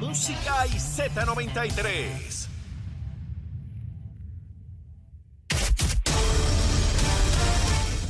música 0.00 0.66
y 0.66 0.70
Z93. 0.70 2.48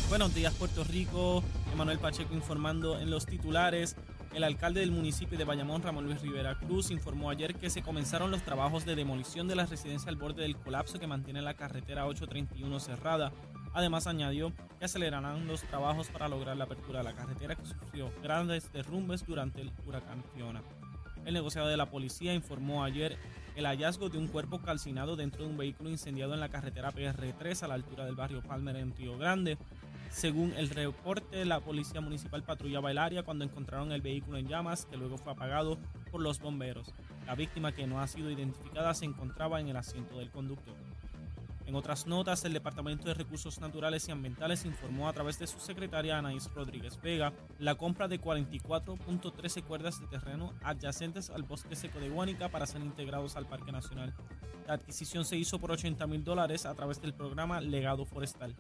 Buenos 0.08 0.32
días, 0.32 0.54
Puerto 0.54 0.84
Rico. 0.84 1.42
Emanuel 1.72 1.98
Pacheco 1.98 2.32
informando 2.32 2.98
en 3.00 3.11
los 3.11 3.26
titulares. 3.26 3.96
El 4.32 4.45
alcalde 4.45 4.80
del 4.80 4.92
municipio 4.92 5.37
de 5.37 5.45
Bayamón, 5.45 5.82
Ramón 5.82 6.04
Luis 6.04 6.22
Rivera 6.22 6.56
Cruz, 6.56 6.92
informó 6.92 7.29
ayer 7.29 7.56
que 7.56 7.71
se 7.71 7.83
comenzaron 7.83 8.31
los 8.31 8.43
trabajos 8.43 8.85
de 8.85 8.95
demolición 8.95 9.49
de 9.49 9.57
la 9.57 9.67
residencia 9.67 10.11
al 10.11 10.17
borde 10.17 10.43
del 10.43 10.57
colapso 10.57 11.01
que 11.01 11.09
mantiene 11.09 11.43
la 11.43 11.54
carretera 11.54 12.07
831 12.07 12.79
cerrada. 12.79 13.33
Además, 13.75 14.07
añadió 14.07 14.53
que 14.79 14.85
acelerarán 14.85 15.49
los 15.49 15.63
trabajos 15.63 16.07
para 16.09 16.29
lograr 16.29 16.57
la 16.57 16.65
apertura 16.65 17.01
de 17.01 17.05
la 17.05 17.15
carretera 17.15 17.57
que 17.57 17.66
sufrió 17.66 18.12
grandes 18.23 18.73
derrumbes 18.73 19.27
durante 19.27 19.61
el 19.61 19.73
huracán 19.84 20.23
Fiona. 20.34 20.62
El 21.24 21.34
negociado 21.34 21.68
de 21.68 21.77
la 21.77 21.91
policía 21.91 22.34
informó 22.34 22.82
ayer 22.82 23.16
el 23.56 23.66
hallazgo 23.66 24.09
de 24.09 24.19
un 24.19 24.28
cuerpo 24.28 24.61
calcinado 24.61 25.16
dentro 25.16 25.45
de 25.45 25.51
un 25.51 25.56
vehículo 25.56 25.91
incendiado 25.91 26.34
en 26.34 26.41
la 26.41 26.48
carretera 26.48 26.92
PR3 26.92 27.62
a 27.62 27.69
la 27.69 27.74
altura 27.74 28.05
del 28.05 28.16
barrio 28.16 28.42
Palmer 28.42 28.77
en 28.77 28.97
Río 28.97 29.19
Grande. 29.19 29.59
Según 30.11 30.52
el 30.56 30.70
reporte, 30.70 31.45
la 31.45 31.61
policía 31.61 32.01
municipal 32.01 32.42
patrullaba 32.42 32.91
el 32.91 32.98
área 32.98 33.23
cuando 33.23 33.45
encontraron 33.45 33.92
el 33.92 34.01
vehículo 34.01 34.38
en 34.38 34.48
llamas, 34.48 34.87
que 34.87 34.97
luego 34.97 35.19
fue 35.19 35.33
apagado 35.33 35.78
por 36.11 36.20
los 36.20 36.41
bomberos. 36.41 36.92
La 37.27 37.34
víctima, 37.34 37.73
que 37.73 37.87
no 37.87 38.00
ha 38.00 38.09
sido 38.09 38.30
identificada, 38.30 38.92
se 38.95 39.05
encontraba 39.05 39.61
en 39.61 39.69
el 39.69 39.77
asiento 39.77 40.19
del 40.19 40.30
conductor. 40.30 40.75
En 41.70 41.77
otras 41.77 42.09
notas, 42.09 42.45
el 42.45 42.52
Departamento 42.52 43.06
de 43.06 43.15
Recursos 43.15 43.60
Naturales 43.60 44.09
y 44.09 44.11
Ambientales 44.11 44.65
informó 44.65 45.09
a 45.09 45.12
través 45.12 45.38
de 45.38 45.47
su 45.47 45.61
secretaria 45.61 46.19
Anaís 46.19 46.52
Rodríguez 46.52 47.01
Vega 47.01 47.33
la 47.61 47.77
compra 47.77 48.09
de 48.09 48.20
44.13 48.20 49.62
cuerdas 49.62 50.01
de 50.01 50.09
terreno 50.09 50.52
adyacentes 50.64 51.30
al 51.30 51.45
bosque 51.45 51.77
seco 51.77 52.01
de 52.01 52.09
Guánica 52.09 52.48
para 52.48 52.66
ser 52.66 52.80
integrados 52.80 53.37
al 53.37 53.47
Parque 53.47 53.70
Nacional. 53.70 54.12
La 54.66 54.75
adquisición 54.75 55.25
se 55.25 55.37
hizo 55.37 55.61
por 55.61 55.70
80 55.70 56.05
mil 56.08 56.25
dólares 56.25 56.67
a 56.67 56.75
través 56.75 57.00
del 57.00 57.14
programa 57.14 57.61
Legado 57.61 58.05
Forestal. 58.05 58.56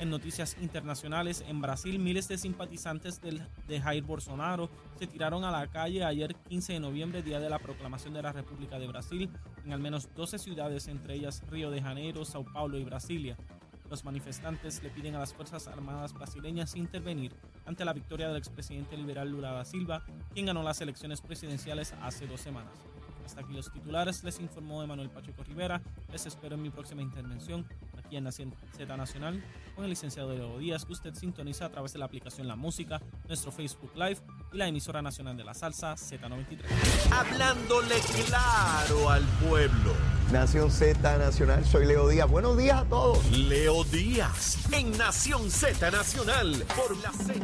En 0.00 0.10
noticias 0.10 0.56
internacionales, 0.60 1.44
en 1.46 1.60
Brasil, 1.60 2.00
miles 2.00 2.26
de 2.26 2.38
simpatizantes 2.38 3.20
de 3.20 3.80
Jair 3.80 4.02
Bolsonaro 4.02 4.68
se 4.98 5.06
tiraron 5.06 5.44
a 5.44 5.52
la 5.52 5.68
calle 5.68 6.02
ayer 6.02 6.34
15 6.34 6.72
de 6.72 6.80
noviembre, 6.80 7.22
día 7.22 7.38
de 7.38 7.48
la 7.48 7.60
proclamación 7.60 8.12
de 8.14 8.22
la 8.22 8.32
República 8.32 8.80
de 8.80 8.88
Brasil, 8.88 9.30
en 9.64 9.72
al 9.72 9.80
menos 9.80 10.08
12 10.14 10.38
ciudades, 10.38 10.88
entre 10.88 11.14
ellas 11.14 11.42
Río 11.50 11.70
de 11.70 11.82
Janeiro, 11.82 12.24
Sao 12.24 12.44
Paulo 12.44 12.78
y 12.78 12.84
Brasilia. 12.84 13.36
Los 13.90 14.04
manifestantes 14.04 14.82
le 14.82 14.90
piden 14.90 15.14
a 15.14 15.18
las 15.18 15.34
Fuerzas 15.34 15.68
Armadas 15.68 16.14
brasileñas 16.14 16.76
intervenir 16.76 17.34
ante 17.66 17.84
la 17.84 17.92
victoria 17.92 18.28
del 18.28 18.38
expresidente 18.38 18.96
liberal 18.96 19.30
Lula 19.30 19.52
da 19.52 19.64
Silva, 19.64 20.02
quien 20.32 20.46
ganó 20.46 20.62
las 20.62 20.80
elecciones 20.80 21.20
presidenciales 21.20 21.94
hace 22.00 22.26
dos 22.26 22.40
semanas. 22.40 22.72
Hasta 23.24 23.42
aquí 23.42 23.52
los 23.52 23.70
titulares, 23.72 24.24
les 24.24 24.40
informó 24.40 24.82
Emanuel 24.82 25.10
Pacheco 25.10 25.44
Rivera. 25.44 25.80
Les 26.10 26.26
espero 26.26 26.54
en 26.54 26.62
mi 26.62 26.70
próxima 26.70 27.02
intervención 27.02 27.66
aquí 27.96 28.16
en 28.16 28.24
Nación 28.24 28.54
Z 28.76 28.96
Nacional 28.96 29.42
con 29.74 29.84
el 29.84 29.90
licenciado 29.90 30.34
Leo 30.34 30.58
Díaz, 30.58 30.84
que 30.84 30.92
usted 30.92 31.14
sintoniza 31.14 31.66
a 31.66 31.70
través 31.70 31.92
de 31.92 31.98
la 31.98 32.06
aplicación 32.06 32.48
La 32.48 32.56
Música, 32.56 33.00
nuestro 33.28 33.52
Facebook 33.52 33.92
Live 33.94 34.18
y 34.52 34.58
la 34.58 34.68
emisora 34.68 35.00
nacional 35.00 35.36
de 35.36 35.44
la 35.44 35.54
salsa 35.54 35.94
Z93. 35.94 36.60
Hablándole 37.10 37.94
claro 38.26 39.10
al 39.10 39.24
pueblo. 39.48 39.94
Nación 40.30 40.70
Z 40.70 41.18
Nacional, 41.18 41.64
soy 41.64 41.86
Leo 41.86 42.08
Díaz. 42.08 42.28
Buenos 42.28 42.56
días 42.56 42.82
a 42.82 42.84
todos. 42.84 43.24
Leo 43.30 43.84
Díaz 43.84 44.58
en 44.72 44.96
Nación 44.98 45.50
Z 45.50 45.90
Nacional 45.90 46.64
por 46.76 46.96
la 46.98 47.12
Z. 47.12 47.34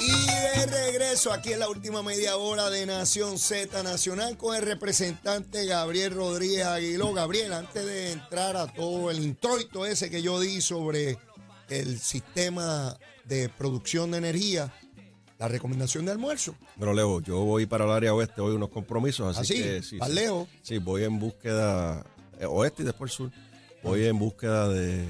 Y 0.00 0.26
de 0.26 0.66
regreso 0.66 1.32
aquí 1.32 1.52
en 1.52 1.60
la 1.60 1.68
última 1.68 2.02
media 2.02 2.36
hora 2.36 2.70
de 2.70 2.86
Nación 2.86 3.38
Z 3.38 3.82
Nacional 3.82 4.36
con 4.36 4.54
el 4.54 4.62
representante 4.62 5.66
Gabriel 5.66 6.14
Rodríguez 6.14 6.66
Aguiló. 6.66 7.12
Gabriel, 7.12 7.52
antes 7.52 7.84
de 7.84 8.12
entrar 8.12 8.56
a 8.56 8.66
todo 8.66 9.10
el 9.10 9.22
introito 9.22 9.86
ese 9.86 10.10
que 10.10 10.22
yo 10.22 10.38
di 10.40 10.60
sobre 10.60 11.18
el 11.68 11.98
sistema 11.98 12.96
de 13.24 13.48
producción 13.48 14.12
de 14.12 14.18
energía, 14.18 14.72
la 15.38 15.48
recomendación 15.48 16.04
de 16.06 16.12
almuerzo. 16.12 16.54
Pero 16.78 16.94
Leo, 16.94 17.20
yo 17.20 17.38
voy 17.44 17.66
para 17.66 17.84
el 17.84 17.90
área 17.90 18.14
oeste, 18.14 18.40
hoy 18.40 18.54
unos 18.54 18.70
compromisos, 18.70 19.36
así 19.36 19.52
¿Así? 19.54 19.62
que 19.62 19.82
sí, 19.82 19.98
¿Vas 19.98 20.10
sí. 20.62 20.78
voy 20.78 21.04
en 21.04 21.18
búsqueda, 21.18 22.04
eh, 22.40 22.46
oeste 22.46 22.82
y 22.82 22.86
después 22.86 23.12
sur, 23.12 23.30
voy 23.82 24.04
en 24.06 24.18
búsqueda 24.18 24.68
de, 24.68 25.04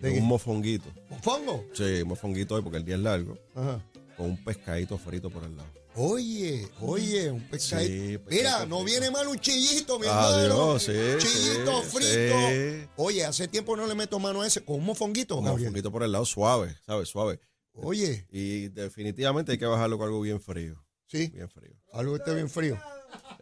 de 0.00 0.10
¿De 0.10 0.18
un 0.18 0.26
mofonguito. 0.26 0.88
¿Mofongo? 1.10 1.64
Sí, 1.74 2.02
mofonguito 2.04 2.54
hoy 2.56 2.62
porque 2.62 2.78
el 2.78 2.84
día 2.84 2.96
es 2.96 3.00
largo, 3.02 3.38
Ajá. 3.54 3.80
con 4.16 4.26
un 4.30 4.44
pescadito 4.44 4.98
frito 4.98 5.30
por 5.30 5.44
el 5.44 5.56
lado. 5.56 5.68
Oye, 5.94 6.66
oye, 6.80 7.30
un 7.30 7.42
pescadito. 7.48 7.92
Sí, 7.92 8.08
Mira, 8.08 8.24
pescadito 8.24 8.66
no 8.66 8.76
frito. 8.82 8.84
viene 8.84 9.10
mal 9.10 9.28
un 9.28 9.38
chillito, 9.38 9.98
mi 9.98 10.06
hermano. 10.06 10.78
sí, 10.78 10.90
Chillito 11.18 11.82
sí, 11.82 11.88
frito. 11.98 12.90
Oye, 12.96 13.24
hace 13.26 13.46
tiempo 13.46 13.76
no 13.76 13.86
le 13.86 13.94
meto 13.94 14.18
mano 14.18 14.40
a 14.40 14.46
ese. 14.46 14.64
Con 14.64 14.76
un 14.76 14.86
mofonguito, 14.86 15.36
Un 15.36 15.44
mofonguito 15.44 15.92
por 15.92 16.02
el 16.02 16.10
lado 16.12 16.24
suave, 16.24 16.74
¿sabes? 16.86 17.10
Suave. 17.10 17.38
Oye, 17.74 18.26
Y 18.30 18.68
definitivamente 18.68 19.52
hay 19.52 19.58
que 19.58 19.66
bajarlo 19.66 19.98
con 19.98 20.06
algo 20.08 20.20
bien 20.20 20.40
frío. 20.40 20.84
sí, 21.06 21.28
Bien 21.28 21.48
frío. 21.48 21.74
algo 21.92 22.12
que 22.14 22.18
esté 22.18 22.34
bien 22.34 22.48
frío. 22.50 22.78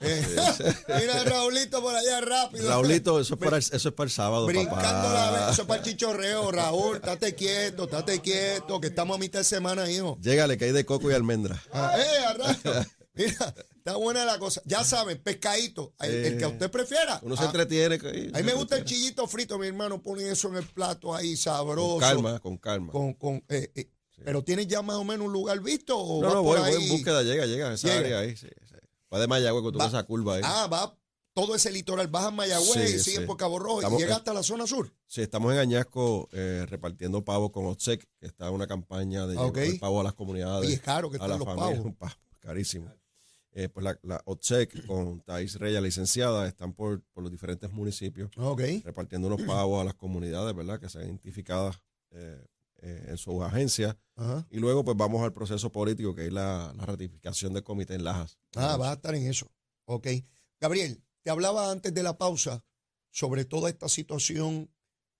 Eh, 0.00 0.24
mira, 1.00 1.22
Raulito 1.24 1.80
por 1.82 1.94
allá 1.94 2.20
rápido. 2.20 2.68
Raulito, 2.68 3.20
eso 3.20 3.34
es 3.34 3.40
para 3.40 3.56
el, 3.58 3.62
eso 3.62 3.88
es 3.88 3.94
para 3.94 4.04
el 4.06 4.10
sábado, 4.10 4.46
Brincando 4.46 4.74
papá. 4.82 5.12
la 5.12 5.30
vez, 5.30 5.52
eso 5.52 5.62
es 5.62 5.68
para 5.68 5.80
el 5.82 5.86
chichorreo, 5.86 6.50
Raúl, 6.50 6.96
estate 6.96 7.34
quieto, 7.34 7.84
estate 7.84 8.20
quieto, 8.20 8.80
que 8.80 8.88
estamos 8.88 9.16
a 9.16 9.20
mitad 9.20 9.40
de 9.40 9.44
semana, 9.44 9.88
hijo. 9.90 10.18
Llégale, 10.20 10.56
que 10.58 10.64
hay 10.66 10.72
de 10.72 10.84
coco 10.84 11.10
y 11.10 11.14
almendra. 11.14 11.62
Ah, 11.72 11.94
eh. 11.98 12.84
Mira, 13.14 13.54
está 13.76 13.96
buena 13.96 14.24
la 14.24 14.38
cosa. 14.38 14.62
Ya 14.64 14.82
saben, 14.84 15.18
pescadito, 15.18 15.92
el, 16.00 16.14
el 16.14 16.38
que 16.38 16.44
a 16.44 16.48
usted 16.48 16.70
prefiera. 16.70 17.18
Uno 17.22 17.36
se 17.36 17.42
Ah, 17.42 17.46
entretiene. 17.46 17.96
a 18.32 18.38
mí 18.38 18.42
me 18.44 18.54
gusta 18.54 18.76
el 18.78 18.84
chillito 18.84 19.26
frito, 19.28 19.58
mi 19.58 19.66
hermano, 19.66 20.00
pone 20.02 20.28
eso 20.30 20.48
en 20.48 20.56
el 20.56 20.64
plato 20.66 21.14
ahí, 21.14 21.36
sabroso. 21.36 21.90
Con 21.90 22.00
calma, 22.00 22.38
con 22.40 22.56
calma. 22.56 22.92
Con, 22.92 23.12
con, 23.14 23.44
Pero 24.24 24.42
tienes 24.44 24.66
ya 24.68 24.82
más 24.82 24.96
o 24.96 25.04
menos 25.04 25.26
un 25.26 25.32
lugar 25.32 25.60
visto 25.60 25.98
o 25.98 26.20
No, 26.22 26.28
va 26.28 26.34
no, 26.34 26.42
por 26.42 26.58
voy, 26.58 26.68
ahí? 26.68 26.74
voy 26.74 26.84
en 26.84 26.88
búsqueda, 26.90 27.22
llega, 27.22 27.46
llega 27.46 27.68
a 27.70 27.74
esa 27.74 27.88
Llega. 27.88 28.00
área 28.00 28.18
ahí. 28.20 28.36
Sí, 28.36 28.48
sí. 28.68 28.74
Va 29.12 29.18
de 29.18 29.26
Mayagüez 29.26 29.62
con 29.62 29.72
toda 29.72 29.86
esa 29.88 30.02
curva 30.04 30.36
ahí. 30.36 30.42
Ah, 30.44 30.66
va 30.66 30.96
todo 31.32 31.54
ese 31.54 31.70
litoral, 31.70 32.08
baja 32.08 32.26
a 32.28 32.30
Mayagüez 32.30 32.94
y 32.94 32.98
sigue 32.98 33.22
por 33.22 33.36
Cabo 33.36 33.58
Rojo 33.58 33.78
Estamos- 33.80 33.98
y 34.00 34.02
llega 34.02 34.16
hasta 34.16 34.32
la 34.34 34.42
zona 34.42 34.66
sur. 34.66 34.92
Sí, 35.06 35.22
estamos 35.22 35.52
en 35.52 35.58
Añasco 35.58 36.28
eh, 36.32 36.66
repartiendo 36.68 37.24
pavos 37.24 37.50
con 37.50 37.66
OTSEC, 37.66 38.06
que 38.18 38.26
está 38.26 38.48
en 38.48 38.54
una 38.54 38.66
campaña 38.66 39.26
de 39.26 39.34
Ah, 39.38 39.44
llevar 39.46 39.50
ok. 39.50 39.56
el 39.58 39.78
pavo 39.78 40.00
a 40.00 40.04
las 40.04 40.14
comunidades. 40.14 40.66
Oye, 40.66 40.74
es 40.74 40.80
caro 40.80 41.08
que 41.10 41.16
a 41.16 41.18
están 41.18 41.30
la 41.30 41.36
los 41.38 41.44
familia, 41.46 41.70
pavos. 41.72 41.86
un 41.86 41.94
pavo 41.94 42.12
carísimo. 42.40 42.92
Eh, 43.52 43.68
pues 43.68 43.82
la, 43.82 43.98
la 44.02 44.22
OTSEC 44.26 44.86
con 44.86 45.22
Thais 45.22 45.58
Reyes, 45.58 45.82
licenciada, 45.82 46.46
están 46.46 46.72
por, 46.72 47.02
por 47.12 47.22
los 47.24 47.32
diferentes 47.32 47.68
municipios 47.72 48.30
Ok. 48.36 48.60
repartiendo 48.84 49.26
unos 49.26 49.42
pavos 49.42 49.80
a 49.80 49.84
las 49.84 49.94
comunidades, 49.94 50.54
¿verdad? 50.54 50.78
Que 50.78 50.88
sean 50.88 51.06
identificadas 51.06 51.80
eh, 52.12 52.44
eh, 52.82 53.06
en 53.08 53.18
sus 53.18 53.42
agencias. 53.42 53.96
Ajá. 54.16 54.46
Y 54.50 54.58
luego, 54.58 54.84
pues 54.84 54.96
vamos 54.96 55.22
al 55.22 55.32
proceso 55.32 55.70
político, 55.70 56.14
que 56.14 56.26
es 56.26 56.32
la, 56.32 56.72
la 56.76 56.86
ratificación 56.86 57.52
del 57.52 57.62
comité 57.62 57.94
en 57.94 58.04
Lajas. 58.04 58.38
Ah, 58.56 58.76
va 58.76 58.90
a 58.90 58.94
estar 58.94 59.14
en 59.14 59.26
eso. 59.26 59.50
Ok. 59.86 60.08
Gabriel, 60.60 61.02
te 61.22 61.30
hablaba 61.30 61.70
antes 61.70 61.92
de 61.92 62.02
la 62.02 62.18
pausa 62.18 62.64
sobre 63.10 63.44
toda 63.44 63.68
esta 63.68 63.88
situación 63.88 64.70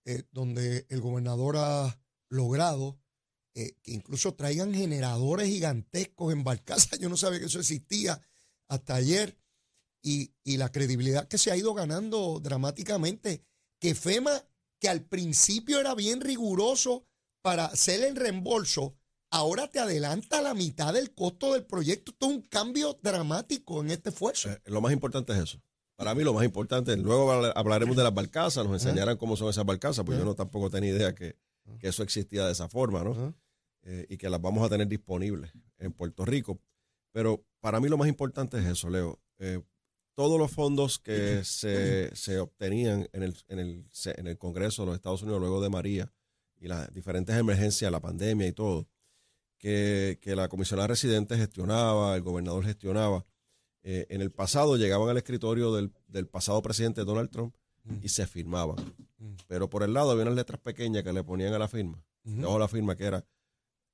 eh, 0.05 0.23
donde 0.31 0.85
el 0.89 1.01
gobernador 1.01 1.57
ha 1.57 1.99
logrado 2.29 2.99
eh, 3.53 3.75
que 3.83 3.91
incluso 3.91 4.33
traigan 4.33 4.73
generadores 4.73 5.47
gigantescos 5.47 6.33
en 6.33 6.43
barcaza. 6.43 6.95
Yo 6.99 7.09
no 7.09 7.17
sabía 7.17 7.39
que 7.39 7.45
eso 7.45 7.59
existía 7.59 8.21
hasta 8.67 8.95
ayer. 8.95 9.37
Y, 10.03 10.33
y 10.43 10.57
la 10.57 10.71
credibilidad 10.71 11.27
que 11.27 11.37
se 11.37 11.51
ha 11.51 11.57
ido 11.57 11.75
ganando 11.75 12.39
dramáticamente. 12.39 13.45
Que 13.79 13.93
FEMA, 13.93 14.43
que 14.79 14.89
al 14.89 15.03
principio 15.05 15.79
era 15.79 15.93
bien 15.93 16.21
riguroso 16.21 17.05
para 17.41 17.65
hacer 17.65 18.03
el 18.03 18.15
reembolso, 18.15 18.95
ahora 19.31 19.67
te 19.69 19.79
adelanta 19.79 20.41
la 20.41 20.53
mitad 20.53 20.93
del 20.93 21.13
costo 21.13 21.53
del 21.53 21.65
proyecto. 21.65 22.11
Esto 22.11 22.27
es 22.29 22.35
un 22.35 22.41
cambio 22.43 22.97
dramático 23.01 23.81
en 23.81 23.91
este 23.91 24.09
esfuerzo. 24.09 24.49
Eh, 24.51 24.59
lo 24.65 24.81
más 24.81 24.91
importante 24.93 25.33
es 25.33 25.39
eso. 25.39 25.61
Para 25.95 26.15
mí 26.15 26.23
lo 26.23 26.33
más 26.33 26.43
importante, 26.45 26.97
luego 26.97 27.31
habla- 27.31 27.51
hablaremos 27.51 27.95
de 27.95 28.03
las 28.03 28.13
barcazas, 28.13 28.65
nos 28.65 28.81
enseñarán 28.83 29.17
cómo 29.17 29.35
son 29.37 29.49
esas 29.49 29.65
barcazas, 29.65 30.03
pues 30.03 30.17
yo 30.17 30.25
no 30.25 30.33
tampoco 30.35 30.69
tenía 30.69 30.89
idea 30.91 31.13
que, 31.13 31.37
que 31.79 31.87
eso 31.89 32.01
existía 32.01 32.45
de 32.45 32.53
esa 32.53 32.67
forma, 32.69 33.03
¿no? 33.03 33.35
Eh, 33.83 34.05
y 34.09 34.17
que 34.17 34.29
las 34.29 34.41
vamos 34.41 34.63
a 34.65 34.69
tener 34.69 34.87
disponibles 34.87 35.51
en 35.77 35.91
Puerto 35.93 36.25
Rico. 36.25 36.59
Pero 37.13 37.45
para 37.59 37.79
mí 37.79 37.87
lo 37.89 37.97
más 37.97 38.07
importante 38.07 38.57
es 38.57 38.65
eso, 38.65 38.89
Leo. 38.89 39.19
Eh, 39.39 39.61
todos 40.15 40.39
los 40.39 40.51
fondos 40.51 40.97
que 40.97 41.41
se, 41.43 42.15
se 42.15 42.39
obtenían 42.39 43.07
en 43.13 43.23
el, 43.23 43.35
en, 43.47 43.59
el, 43.59 43.85
en 44.17 44.27
el 44.27 44.37
Congreso 44.39 44.81
de 44.81 44.87
los 44.87 44.95
Estados 44.95 45.21
Unidos 45.21 45.39
luego 45.39 45.61
de 45.61 45.69
María 45.69 46.11
y 46.61 46.67
las 46.67 46.93
diferentes 46.93 47.35
emergencias, 47.35 47.91
la 47.91 47.99
pandemia 47.99 48.47
y 48.47 48.53
todo, 48.53 48.87
que, 49.57 50.19
que 50.21 50.35
la 50.35 50.47
comisionada 50.47 50.87
residente 50.87 51.35
gestionaba, 51.35 52.15
el 52.15 52.21
gobernador 52.21 52.63
gestionaba, 52.63 53.25
eh, 53.83 54.05
en 54.09 54.21
el 54.21 54.31
pasado 54.31 54.77
llegaban 54.77 55.09
al 55.09 55.17
escritorio 55.17 55.73
del, 55.73 55.91
del 56.07 56.27
pasado 56.27 56.61
presidente 56.61 57.03
Donald 57.03 57.29
Trump 57.31 57.55
y 58.03 58.09
se 58.09 58.27
firmaban. 58.27 58.75
Pero 59.47 59.67
por 59.69 59.81
el 59.81 59.91
lado 59.93 60.11
había 60.11 60.21
unas 60.23 60.35
letras 60.35 60.61
pequeñas 60.61 61.03
que 61.03 61.11
le 61.11 61.23
ponían 61.23 61.51
a 61.55 61.59
la 61.59 61.67
firma, 61.67 62.03
debajo 62.23 62.53
de 62.53 62.59
la 62.59 62.67
firma 62.67 62.95
que 62.95 63.05
era, 63.05 63.25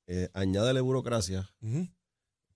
eh, 0.07 0.29
añádele 0.33 0.81
burocracia, 0.81 1.49
Ujú. 1.61 1.87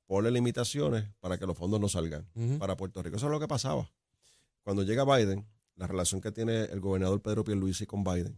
ponle 0.07 0.29
limitaciones 0.29 1.05
para 1.21 1.37
que 1.37 1.45
los 1.47 1.57
fondos 1.57 1.79
no 1.79 1.87
salgan 1.87 2.27
para 2.59 2.75
Puerto 2.75 3.01
Rico. 3.01 3.15
Eso 3.15 3.27
es 3.27 3.31
lo 3.31 3.39
que 3.39 3.47
pasaba. 3.47 3.89
Cuando 4.63 4.83
llega 4.83 5.05
Biden, 5.05 5.47
la 5.77 5.87
relación 5.87 6.19
que 6.19 6.33
tiene 6.33 6.65
el 6.65 6.81
gobernador 6.81 7.21
Pedro 7.21 7.45
Pierluisi 7.45 7.85
con 7.85 8.03
Biden 8.03 8.37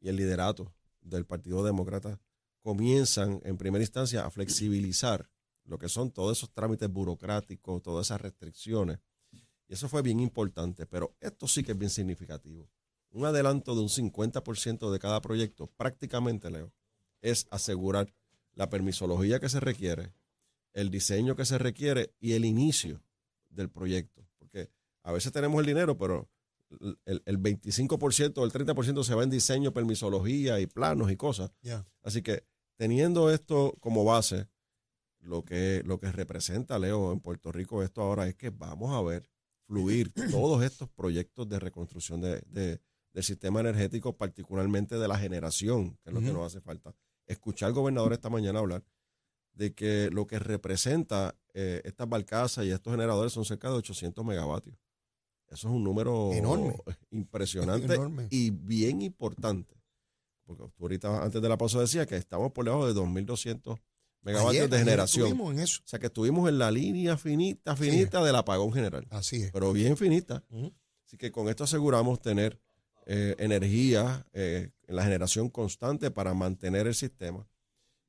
y 0.00 0.08
el 0.10 0.16
liderato 0.16 0.74
del 1.08 1.26
Partido 1.26 1.64
Demócrata 1.64 2.20
comienzan 2.60 3.40
en 3.44 3.56
primera 3.56 3.82
instancia 3.82 4.26
a 4.26 4.30
flexibilizar 4.30 5.30
lo 5.64 5.78
que 5.78 5.88
son 5.88 6.10
todos 6.10 6.38
esos 6.38 6.52
trámites 6.52 6.90
burocráticos, 6.90 7.82
todas 7.82 8.06
esas 8.06 8.20
restricciones. 8.20 8.98
Y 9.68 9.74
eso 9.74 9.88
fue 9.88 10.02
bien 10.02 10.20
importante, 10.20 10.86
pero 10.86 11.16
esto 11.20 11.48
sí 11.48 11.62
que 11.62 11.72
es 11.72 11.78
bien 11.78 11.90
significativo. 11.90 12.68
Un 13.10 13.24
adelanto 13.24 13.74
de 13.74 13.80
un 13.80 13.88
50% 13.88 14.90
de 14.90 14.98
cada 14.98 15.20
proyecto, 15.20 15.68
prácticamente, 15.76 16.50
Leo, 16.50 16.72
es 17.20 17.46
asegurar 17.50 18.12
la 18.54 18.68
permisología 18.68 19.40
que 19.40 19.48
se 19.48 19.60
requiere, 19.60 20.12
el 20.72 20.90
diseño 20.90 21.36
que 21.36 21.44
se 21.44 21.58
requiere 21.58 22.14
y 22.20 22.32
el 22.32 22.44
inicio 22.44 23.02
del 23.48 23.70
proyecto. 23.70 24.26
Porque 24.38 24.70
a 25.02 25.12
veces 25.12 25.32
tenemos 25.32 25.60
el 25.60 25.66
dinero, 25.66 25.96
pero 25.96 26.28
el, 27.04 27.22
el 27.24 27.38
25% 27.38 28.38
o 28.38 28.44
el 28.44 28.52
30% 28.52 29.02
se 29.04 29.14
va 29.14 29.22
en 29.24 29.30
diseño, 29.30 29.72
permisología 29.72 30.60
y 30.60 30.66
planos 30.66 31.10
y 31.10 31.16
cosas. 31.16 31.50
Así 32.02 32.22
que 32.22 32.44
teniendo 32.76 33.30
esto 33.30 33.74
como 33.80 34.04
base, 34.04 34.48
lo 35.20 35.44
que, 35.44 35.82
lo 35.84 35.98
que 35.98 36.12
representa, 36.12 36.78
Leo, 36.78 37.12
en 37.12 37.20
Puerto 37.20 37.50
Rico 37.52 37.82
esto 37.82 38.02
ahora 38.02 38.28
es 38.28 38.34
que 38.36 38.50
vamos 38.50 38.94
a 38.94 39.02
ver 39.02 39.28
fluir 39.66 40.12
todos 40.30 40.62
estos 40.62 40.88
proyectos 40.90 41.48
de 41.48 41.58
reconstrucción 41.58 42.20
de, 42.20 42.42
de- 42.46 42.80
del 43.12 43.24
sistema 43.24 43.60
energético, 43.60 44.14
particularmente 44.16 44.98
de 44.98 45.08
la 45.08 45.18
generación, 45.18 45.96
que 46.04 46.10
es 46.10 46.14
lo 46.14 46.20
que 46.20 46.26
nos 46.34 46.46
hace 46.48 46.60
falta. 46.60 46.94
Escuchar 47.26 47.68
al 47.68 47.72
gobernador 47.72 48.12
esta 48.12 48.28
mañana 48.28 48.58
hablar 48.58 48.84
de 49.54 49.72
que 49.74 50.10
lo 50.12 50.26
que 50.26 50.38
representa 50.38 51.34
eh, 51.54 51.80
estas 51.84 52.06
barcazas 52.06 52.66
y 52.66 52.70
estos 52.70 52.92
generadores 52.92 53.32
son 53.32 53.46
cerca 53.46 53.68
de 53.70 53.76
800 53.76 54.22
megavatios. 54.22 54.76
Eso 55.48 55.68
es 55.68 55.74
un 55.74 55.84
número 55.84 56.32
Enorme. 56.32 56.74
impresionante 57.10 57.94
Enorme. 57.94 58.26
y 58.30 58.50
bien 58.50 59.00
importante. 59.02 59.74
Porque 60.44 60.64
tú 60.76 60.84
ahorita, 60.84 61.22
antes 61.24 61.40
de 61.42 61.48
la 61.48 61.56
pausa, 61.58 61.80
decía 61.80 62.06
que 62.06 62.16
estamos 62.16 62.52
por 62.52 62.64
debajo 62.64 62.86
de 62.86 62.94
2.200 62.94 63.78
megavatios 64.22 64.62
Ayer- 64.64 64.70
de 64.70 64.78
generación. 64.78 65.26
estuvimos 65.26 65.52
en 65.54 65.60
eso. 65.60 65.80
O 65.84 65.88
sea 65.88 65.98
que 65.98 66.06
estuvimos 66.06 66.48
en 66.48 66.58
la 66.58 66.70
línea 66.70 67.16
finita, 67.16 67.76
finita 67.76 68.22
del 68.24 68.36
apagón 68.36 68.72
general, 68.72 69.06
Así 69.10 69.42
es. 69.42 69.52
pero 69.52 69.72
bien 69.72 69.96
finita. 69.96 70.44
Así 71.04 71.16
que 71.16 71.30
con 71.30 71.48
esto 71.48 71.64
aseguramos 71.64 72.20
tener 72.20 72.60
eh, 73.06 73.36
energía 73.38 74.26
eh, 74.32 74.70
en 74.88 74.96
la 74.96 75.04
generación 75.04 75.48
constante 75.48 76.10
para 76.10 76.34
mantener 76.34 76.88
el 76.88 76.94
sistema. 76.96 77.46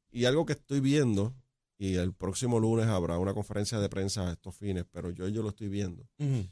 Y 0.10 0.26
algo 0.26 0.46
que 0.48 0.54
estoy 0.54 0.80
viendo, 0.80 1.36
y 1.78 1.96
el 1.96 2.14
próximo 2.14 2.60
lunes 2.60 2.88
habrá 2.88 3.20
una 3.20 3.36
conferencia 3.36 3.80
de 3.80 3.90
prensa 3.90 4.28
a 4.30 4.32
estos 4.32 4.56
fines, 4.56 4.86
pero 4.92 5.12
yo, 5.12 5.28
yo 5.28 5.44
lo 5.44 5.50
estoy 5.50 5.68
viendo. 5.70 6.08
Ujú. 6.18 6.48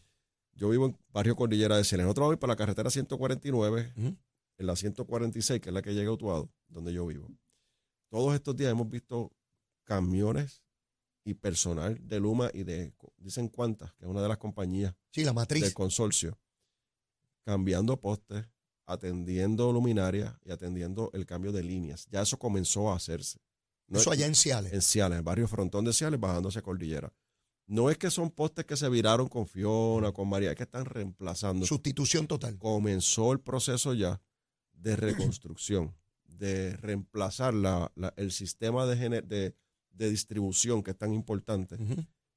Yo 0.55 0.69
vivo 0.69 0.85
en 0.87 0.97
Barrio 1.11 1.35
Cordillera 1.35 1.77
de 1.77 1.83
Cielo. 1.83 2.03
Nosotros 2.03 2.27
voy 2.27 2.35
para 2.37 2.53
la 2.53 2.57
carretera 2.57 2.89
149, 2.89 3.93
Ujú. 3.97 4.17
en 4.57 4.65
la 4.67 4.75
146, 4.75 5.59
que 5.61 5.69
es 5.69 5.73
la 5.73 5.81
que 5.81 5.93
llega 5.93 6.09
a 6.09 6.13
Utuado, 6.13 6.49
donde 6.67 6.93
yo 6.93 7.05
vivo. 7.05 7.27
Todos 8.09 8.33
estos 8.35 8.55
días 8.55 8.71
hemos 8.71 8.89
visto 8.89 9.31
camiones 9.83 10.61
y 11.25 11.33
personal 11.33 11.97
de 12.07 12.19
Luma 12.19 12.49
y 12.53 12.63
de, 12.63 12.93
dicen 13.17 13.49
cuántas, 13.49 13.91
que 13.93 14.05
es 14.05 14.09
una 14.09 14.21
de 14.21 14.27
las 14.29 14.37
compañías 14.37 14.95
Sí, 15.11 15.23
la 15.25 15.33
matriz. 15.33 15.63
del 15.63 15.73
consorcio, 15.73 16.37
cambiando 17.43 17.99
postes, 17.99 18.45
atendiendo 18.85 19.73
luminarias 19.73 20.35
y 20.43 20.51
atendiendo 20.51 21.09
el 21.13 21.25
cambio 21.25 21.51
de 21.51 21.63
líneas. 21.63 22.07
Ya 22.11 22.21
eso 22.21 22.37
comenzó 22.37 22.91
a 22.91 22.95
hacerse. 22.95 23.39
No 23.87 23.99
eso 23.99 24.11
es- 24.11 24.17
allá 24.19 24.27
en 24.27 24.35
Ciales. 24.35 24.71
en 24.73 24.81
Ciales, 24.81 25.15
en 25.15 25.19
el 25.19 25.23
barrio 25.23 25.47
Frontón 25.47 25.85
de 25.85 25.93
Ciales, 25.93 26.19
bajándose 26.19 26.59
a 26.59 26.61
Cordillera. 26.61 27.11
No 27.67 27.89
es 27.89 27.97
que 27.97 28.11
son 28.11 28.29
postes 28.29 28.65
que 28.65 28.77
se 28.77 28.87
viraron 28.89 29.27
con 29.27 29.47
Fiona, 29.47 30.11
con 30.11 30.29
María, 30.29 30.51
es 30.51 30.55
que 30.55 30.63
están 30.63 30.85
reemplazando. 30.85 31.65
Sustitución 31.65 32.27
total. 32.27 32.57
Comenzó 32.59 33.31
el 33.31 33.39
proceso 33.39 33.93
ya 33.93 34.21
de 34.73 34.95
reconstrucción, 34.95 35.95
de 36.27 36.75
reemplazar 36.77 37.53
la- 37.53 37.91
la- 37.95 38.13
el 38.17 38.31
sistema 38.31 38.85
de, 38.85 38.95
gener- 38.97 39.23
de, 39.25 39.55
de 39.91 40.09
distribución 40.09 40.83
que 40.83 40.91
es 40.91 40.97
tan 40.97 41.13
importante. 41.13 41.77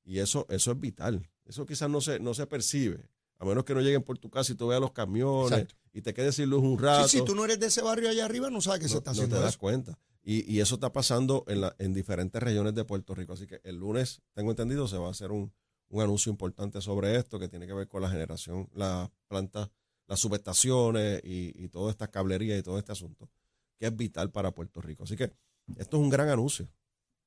Y 0.05 0.21
eso, 0.21 0.47
eso 0.49 0.73
es 0.73 0.81
vital. 0.81 1.29
Eso 1.45 1.67
quizás 1.67 1.91
no 1.91 2.01
se, 2.01 2.19
no 2.21 2.33
se 2.33 2.47
percibe. 2.47 3.09
A 3.39 3.45
menos 3.45 3.65
que 3.65 3.75
no 3.75 3.81
lleguen 3.81 4.03
por 4.03 4.19
tu 4.19 4.31
casa 4.31 4.53
y 4.53 4.55
tú 4.57 4.67
veas 4.69 4.81
los 4.81 4.93
camiones 4.93 5.53
Exacto. 5.53 5.75
y 5.93 6.01
te 6.03 6.15
quedes 6.15 6.35
sin 6.37 6.49
luz 6.51 6.63
un 6.63 6.79
rato. 6.79 7.07
Sí, 7.07 7.19
si 7.19 7.25
tú 7.25 7.35
no 7.35 7.45
eres 7.45 7.61
de 7.61 7.67
ese 7.67 7.83
barrio 7.83 8.09
allá 8.09 8.25
arriba, 8.25 8.49
no 8.51 8.61
sabes 8.61 8.81
que 8.81 8.89
se 8.89 8.95
no, 8.95 8.99
está 8.99 9.11
no 9.11 9.13
haciendo 9.13 9.37
te 9.37 9.43
das 9.43 9.51
eso. 9.51 9.59
cuenta. 9.61 9.99
Y, 10.31 10.61
eso 10.61 10.75
está 10.75 10.93
pasando 10.93 11.47
en, 11.79 11.95
diferentes 11.95 12.43
regiones 12.43 12.75
de 12.75 12.85
Puerto 12.85 13.15
Rico. 13.15 13.33
Así 13.33 13.47
que 13.47 13.63
el 13.65 13.77
lunes, 13.77 14.21
tengo 14.35 14.51
entendido, 14.51 14.87
se 14.87 14.99
va 14.99 15.09
a 15.09 15.13
hacer 15.13 15.33
un, 15.33 15.55
un 15.89 16.03
anuncio 16.03 16.29
importante 16.31 16.83
sobre 16.83 17.17
esto 17.17 17.39
que 17.39 17.49
tiene 17.49 17.67
que 17.67 17.73
ver 17.73 17.89
con 17.89 18.03
la 18.03 18.11
generación, 18.11 18.69
las 18.75 19.09
plantas, 19.27 19.71
las 20.07 20.21
subestaciones 20.21 21.23
y, 21.25 21.67
toda 21.69 21.91
esta 21.91 22.09
cablería 22.09 22.59
y 22.59 22.63
todo 22.63 22.77
este 22.79 22.93
asunto, 22.93 23.31
que 23.79 23.87
es 23.87 23.97
vital 23.97 24.31
para 24.31 24.51
Puerto 24.51 24.83
Rico. 24.83 25.05
Así 25.05 25.17
que 25.17 25.33
esto 25.79 25.97
es 25.97 26.03
un 26.03 26.11
gran 26.11 26.29
anuncio. 26.29 26.69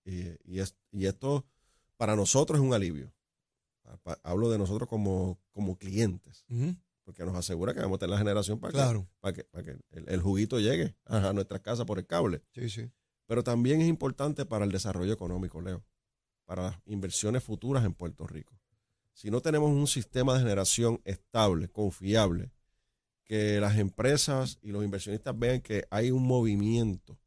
Y, 0.05 0.27
y, 0.43 0.59
es- 0.59 0.75
y 0.91 1.07
esto 1.07 1.43
para 1.97 2.15
nosotros 2.15 2.59
es 2.59 2.63
un 2.63 2.75
alivio. 2.75 3.11
Hablo 4.21 4.51
de 4.51 4.59
nosotros 4.59 4.87
como, 4.87 5.39
clientes. 5.79 6.45
Porque 7.11 7.25
nos 7.25 7.35
asegura 7.35 7.73
que 7.73 7.81
vamos 7.81 7.97
a 7.97 7.99
tener 7.99 8.11
la 8.11 8.17
generación 8.17 8.57
para 8.57 8.71
que, 8.71 8.77
Claro. 8.77 9.07
para 9.19 9.33
que, 9.33 9.43
para 9.43 9.63
que 9.65 9.71
el, 9.91 10.07
el 10.07 10.21
juguito 10.21 10.59
llegue 10.61 10.95
a, 11.05 11.33
nuestras 11.33 11.59
casas 11.59 11.85
por 11.85 11.99
el 11.99 12.05
cable. 12.07 12.41
Sí, 12.53 12.69
sí. 12.69 12.89
Pero 13.27 13.43
también 13.43 13.81
es 13.81 13.87
importante 13.89 14.45
para 14.45 14.63
el 14.63 14.71
desarrollo 14.71 15.11
económico, 15.11 15.59
Leo, 15.61 15.83
para 16.45 16.63
las 16.63 16.79
inversiones 16.85 17.43
futuras 17.43 17.83
en 17.83 17.93
Puerto 17.93 18.25
Rico. 18.27 18.57
Si 19.13 19.29
no 19.29 19.41
tenemos 19.41 19.69
un 19.71 19.87
sistema 19.87 20.33
de 20.35 20.39
generación 20.39 21.01
estable, 21.03 21.67
confiable, 21.67 22.53
que 23.25 23.59
las 23.59 23.77
empresas 23.77 24.57
y 24.61 24.71
los 24.71 24.83
inversionistas 24.85 25.37
vean 25.37 25.59
que 25.59 25.85
hay 25.89 26.11
un 26.11 26.23
movimiento 26.25 27.19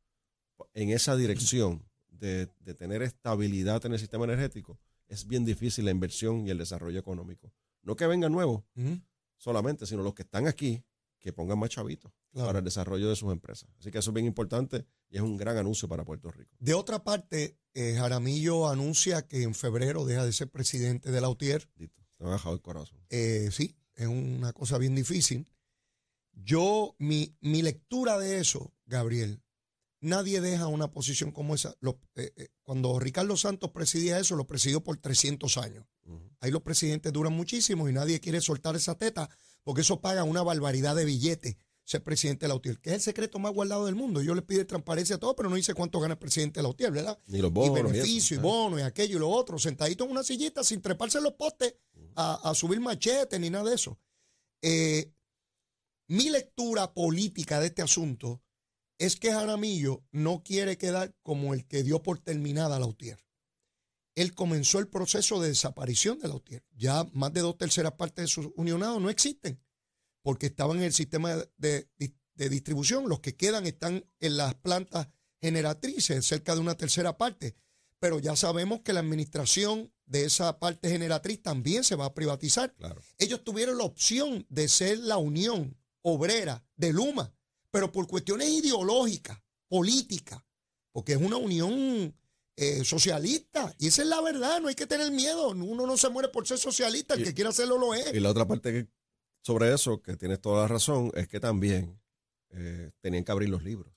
en 0.73 0.91
esa 0.91 1.15
dirección 1.15 1.85
de, 2.09 2.49
de 2.61 2.75
tener 2.75 3.03
estabilidad 3.03 3.85
en 3.85 3.93
el 3.93 3.99
sistema 3.99 4.25
energético, 4.25 4.79
es 5.09 5.27
bien 5.27 5.45
difícil 5.45 5.85
la 5.85 5.91
inversión 5.91 6.47
y 6.47 6.51
el 6.51 6.57
desarrollo 6.59 6.99
económico. 6.99 7.53
No 7.83 7.97
que 7.97 8.07
vengan 8.07 8.33
nuevos 8.33 8.63
Ujú. 8.77 8.99
Solamente, 9.45 9.85
sino 9.87 10.03
los 10.03 10.15
que 10.15 10.23
están 10.23 10.47
aquí, 10.47 10.83
que 11.21 11.33
pongan 11.35 11.59
más 11.59 11.69
chavitos 11.71 12.11
Claro. 12.33 12.47
para 12.49 12.59
el 12.61 12.65
desarrollo 12.65 13.09
de 13.11 13.15
sus 13.17 13.31
empresas. 13.31 13.69
Así 13.79 13.91
que 13.91 13.99
eso 13.99 14.11
es 14.11 14.15
bien 14.15 14.27
importante 14.27 14.87
y 15.11 15.17
es 15.17 15.23
un 15.23 15.37
gran 15.37 15.57
anuncio 15.59 15.87
para 15.87 16.03
Puerto 16.05 16.31
Rico. 16.31 16.57
De 16.59 16.73
otra 16.75 17.05
parte, 17.05 17.59
eh, 17.75 17.95
Jaramillo 17.97 18.69
anuncia 18.69 19.27
que 19.29 19.43
en 19.43 19.55
febrero 19.55 20.05
deja 20.07 20.25
de 20.25 20.33
ser 20.33 20.51
presidente 20.51 21.11
de 21.11 21.21
la 21.21 21.29
UTIER. 21.29 21.69
Dito, 21.77 22.03
te 22.17 22.25
me 22.25 22.31
ha 22.31 22.33
bajado 22.33 22.55
el 22.55 22.63
corazón. 22.63 22.99
Eh, 23.11 23.51
sí, 23.53 23.77
es 23.95 24.07
una 24.07 24.53
cosa 24.55 24.79
bien 24.79 24.95
difícil. 24.95 25.47
Yo, 26.33 26.97
mi, 26.99 27.37
mi 27.41 27.63
lectura 27.63 28.19
de 28.19 28.39
eso, 28.41 28.73
Gabriel, 28.87 29.43
nadie 30.05 30.41
deja 30.41 30.67
una 30.67 30.91
posición 30.91 31.33
como 31.33 31.55
esa. 31.55 31.77
Eh, 32.17 32.33
eh, 32.37 32.49
cuando 32.63 32.99
Ricardo 32.99 33.37
Santos 33.37 33.71
presidía 33.71 34.19
eso, 34.19 34.37
lo 34.37 34.47
presidió 34.47 34.83
por 34.83 34.97
300 34.97 35.57
años. 35.59 35.85
Ahí 36.41 36.51
los 36.51 36.63
presidentes 36.63 37.13
duran 37.13 37.33
muchísimo 37.33 37.89
y 37.89 37.93
nadie 37.93 38.21
quiere 38.21 38.41
soltar 38.43 38.77
esa 38.77 38.97
teta 38.97 39.31
porque 39.63 39.81
eso 39.81 40.01
paga 40.03 40.23
una 40.25 40.43
barbaridad 40.43 40.95
de 40.95 41.07
billetes 41.07 41.57
ser 41.85 42.03
presidente 42.03 42.45
de 42.45 42.49
la 42.49 42.55
UTIER, 42.55 42.81
que 42.81 42.91
es 42.91 42.97
el 42.97 43.03
secreto 43.03 43.39
más 43.39 43.53
guardado 43.53 43.85
del 43.87 43.95
mundo. 43.95 44.23
Yo 44.23 44.35
le 44.35 44.43
pido 44.43 44.67
transparencia 44.67 45.17
a 45.17 45.19
todo, 45.19 45.37
pero 45.37 45.51
no 45.51 45.57
dice 45.57 45.75
cuánto 45.75 46.01
gana 46.01 46.15
el 46.15 46.19
presidente 46.19 46.61
de 46.61 46.63
la 46.63 46.71
UTIER, 46.71 46.91
¿verdad? 46.91 47.19
Ni 47.27 47.39
los 47.39 47.51
y 47.51 47.55
bonos. 47.55 47.75
beneficio, 47.75 48.37
y, 48.37 48.39
eso. 48.39 48.43
bono, 48.43 48.79
y 48.79 48.83
aquello 48.83 49.17
y 49.17 49.21
lo 49.21 49.29
otro, 49.29 49.59
sentadito 49.59 50.05
en 50.05 50.11
una 50.11 50.23
sillita 50.23 50.65
sin 50.65 50.81
treparse 50.81 51.19
en 51.19 51.25
los 51.25 51.35
postes 51.35 51.75
a, 52.17 52.51
a 52.51 52.55
subir 52.55 52.81
machete 52.81 53.39
ni 53.39 53.51
nada 53.51 53.69
de 53.69 53.75
eso. 53.75 53.99
Eh, 54.63 55.13
mi 56.09 56.31
lectura 56.31 56.93
política 56.95 57.61
de 57.61 57.67
este 57.67 57.83
asunto 57.83 58.43
es 59.05 59.17
que 59.17 59.33
Jaramillo 59.33 60.05
no 60.13 60.43
quiere 60.43 60.77
quedar 60.79 61.15
como 61.23 61.55
el 61.55 61.67
que 61.67 61.83
dio 61.83 62.03
por 62.03 62.19
terminada 62.19 62.79
la 62.79 62.87
UTIER. 62.87 63.19
Él 64.15 64.35
comenzó 64.35 64.79
el 64.79 64.89
proceso 64.89 65.41
de 65.41 65.49
desaparición 65.49 66.19
de 66.21 66.29
la 66.29 66.35
UTIER. 66.35 66.65
Ya 66.77 67.05
más 67.13 67.33
de 67.33 67.41
dos 67.41 67.59
terceras 67.59 67.93
partes 67.93 68.25
de 68.25 68.29
sus 68.29 68.49
unionados 68.57 69.01
no 69.03 69.11
existen 69.11 69.61
porque 70.23 70.47
estaban 70.47 70.79
en 70.79 70.85
el 70.85 70.93
sistema 70.93 71.35
de, 71.59 71.89
de- 71.99 72.15
de 72.35 72.49
distribución. 72.49 73.09
Los 73.09 73.21
que 73.21 73.37
quedan 73.37 73.67
están 73.67 74.05
en 74.21 74.37
las 74.37 74.55
plantas 74.55 75.09
generatrices, 75.41 76.25
cerca 76.27 76.55
de 76.55 76.61
una 76.61 76.77
tercera 76.77 77.17
parte. 77.17 77.55
Pero 78.01 78.19
ya 78.19 78.35
sabemos 78.37 78.81
que 78.81 78.93
la 78.93 79.01
administración 79.01 79.93
de 80.07 80.25
esa 80.25 80.59
parte 80.59 80.89
generatriz 80.91 81.43
también 81.43 81.85
se 81.85 81.95
va 81.97 82.07
a 82.07 82.15
privatizar. 82.15 82.75
Claro. 82.75 83.01
Ellos 83.19 83.43
tuvieron 83.45 83.79
la 83.79 83.85
opción 83.85 84.47
de 84.49 84.69
ser 84.69 84.99
la 84.99 85.17
unión 85.17 85.77
obrera 86.03 86.65
de 86.77 86.93
Luma, 86.93 87.33
pero 87.75 87.91
por 87.91 88.07
cuestiones 88.07 88.49
ideológicas, 88.51 89.37
políticas, 89.69 90.41
porque 90.93 91.15
es 91.15 91.19
una 91.21 91.37
unión 91.39 92.15
eh, 92.57 92.85
socialista. 92.85 93.75
Y 93.81 93.89
esa 93.89 94.03
es 94.03 94.09
la 94.09 94.21
verdad, 94.21 94.61
no 94.61 94.69
hay 94.69 94.77
que 94.77 94.87
tener 94.87 95.11
miedo. 95.11 95.49
Uno 95.49 95.87
no 95.89 95.97
se 95.97 96.09
muere 96.09 96.29
por 96.29 96.47
ser 96.47 96.57
socialista, 96.59 97.15
el 97.15 97.23
Y- 97.23 97.25
que 97.25 97.35
quiera 97.35 97.51
hacerlo 97.51 97.77
lo 97.79 97.95
es. 97.95 98.15
Y 98.15 98.21
la 98.21 98.31
otra 98.31 98.47
parte 98.47 98.71
que- 98.73 98.87
sobre 99.45 99.75
eso, 99.75 100.01
que 100.01 100.17
tienes 100.17 100.41
toda 100.41 100.63
la 100.63 100.69
razón, 100.69 101.11
es 101.15 101.27
que 101.27 101.41
también 101.41 102.01
eh, 102.57 102.93
tenían 103.01 103.25
que 103.25 103.33
abrir 103.33 103.49
los 103.49 103.65
libros. 103.65 103.93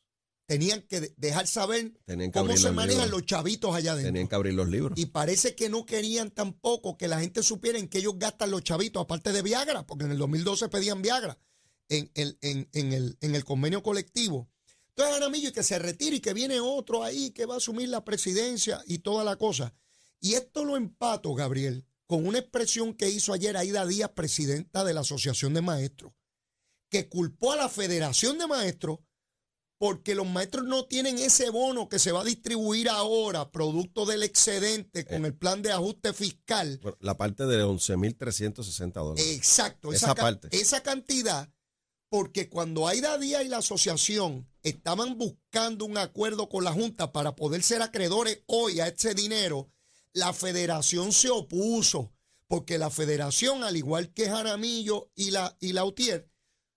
tenían 0.48 0.82
que 0.82 1.02
de- 1.02 1.14
dejar 1.18 1.46
saber 1.46 1.92
que 2.08 2.32
cómo 2.32 2.58
se 2.58 2.72
manejan 2.72 3.04
libros. 3.04 3.20
los 3.20 3.26
chavitos 3.28 3.76
allá 3.76 3.92
adentro. 3.92 4.08
Tenían 4.14 4.28
que 4.30 4.36
abrir 4.36 4.54
los 4.56 4.68
libros. 4.70 4.98
Y 4.98 5.06
parece 5.08 5.54
que 5.56 5.70
no 5.70 5.86
querían 5.86 6.32
tampoco 6.32 6.98
que 6.98 7.08
la 7.10 7.20
gente 7.20 7.44
supiera 7.44 7.78
en 7.78 7.88
qué 7.90 8.00
ellos 8.00 8.16
gastan 8.18 8.50
los 8.50 8.64
chavitos, 8.64 9.04
aparte 9.04 9.32
de 9.34 9.42
Viagra, 9.44 9.86
porque 9.86 10.06
en 10.06 10.12
el 10.12 10.18
2012 10.18 10.70
pedían 10.70 11.02
Viagra 11.04 11.38
en, 11.90 12.12
el- 12.16 12.38
en- 12.42 12.70
en 12.74 12.94
el, 12.94 13.18
en 13.22 13.36
el 13.36 13.44
convenio 13.46 13.82
colectivo. 13.84 14.50
Entonces, 14.90 15.16
Jaramillo, 15.16 15.50
y 15.50 15.52
que 15.52 15.64
se 15.64 15.78
retire 15.80 16.16
y 16.18 16.20
que 16.20 16.34
viene 16.34 16.60
otro 16.60 17.04
ahí 17.04 17.32
que 17.32 17.46
va 17.46 17.54
a 17.56 17.58
asumir 17.58 17.90
la 17.90 18.04
presidencia 18.04 18.82
y 18.88 19.00
toda 19.00 19.24
la 19.24 19.36
cosa. 19.36 19.74
Y 20.20 20.34
esto 20.34 20.66
lo 20.66 20.76
empato, 20.76 21.34
Gabriel, 21.36 21.86
con 22.08 22.26
una 22.26 22.40
expresión 22.40 22.94
que 22.96 23.10
hizo 23.10 23.32
ayer 23.34 23.56
Aida 23.58 23.86
Díaz, 23.86 24.12
presidenta 24.16 24.84
de 24.84 24.94
la 24.96 25.02
Asociación 25.02 25.54
de 25.54 25.62
Maestros, 25.62 26.14
que 26.90 27.08
culpó 27.10 27.52
a 27.52 27.58
la 27.58 27.70
Federación 27.70 28.38
de 28.40 28.48
Maestros 28.48 29.00
porque 29.80 30.16
los 30.16 30.26
maestros 30.26 30.66
no 30.66 30.86
tienen 30.86 31.20
ese 31.20 31.52
bono 31.52 31.88
que 31.88 32.00
se 32.00 32.12
va 32.12 32.22
a 32.22 32.24
distribuir 32.24 32.90
ahora, 32.90 33.52
producto 33.52 34.08
del 34.08 34.24
excedente 34.24 35.06
con 35.06 35.24
Eh. 35.24 35.28
el 35.28 35.36
plan 35.36 35.62
de 35.62 35.72
ajuste 35.72 36.14
fiscal. 36.14 36.80
La 37.00 37.16
parte 37.16 37.46
de 37.46 37.64
11.360 37.64 38.94
dólares. 38.94 39.24
Exacto, 39.38 39.94
esa, 39.94 40.08
Esa 40.08 40.16
parte. 40.16 40.48
esa 40.52 40.82
cantidad, 40.82 41.48
porque 42.10 42.50
cuando 42.50 42.88
Aida 42.88 43.18
Díaz 43.18 43.46
y 43.46 43.50
la 43.50 43.58
asociación 43.58 44.48
estaban 44.64 45.18
buscando 45.18 45.86
un 45.86 45.98
acuerdo 45.98 46.50
con 46.50 46.64
la 46.64 46.74
Junta 46.74 47.12
para 47.12 47.36
poder 47.36 47.64
ser 47.64 47.82
acreedores 47.82 48.44
hoy 48.48 48.80
a 48.80 48.88
ese 48.88 49.14
dinero, 49.14 49.70
la 50.14 50.34
federación 50.34 51.12
se 51.12 51.30
opuso, 51.30 52.14
porque 52.48 52.78
la 52.78 52.90
federación, 52.90 53.64
al 53.64 53.76
igual 53.76 54.14
que 54.14 54.30
Jaramillo 54.30 55.12
y 55.16 55.32
la, 55.32 55.58
y 55.60 55.74
la 55.74 55.86
UTIER, 55.86 56.30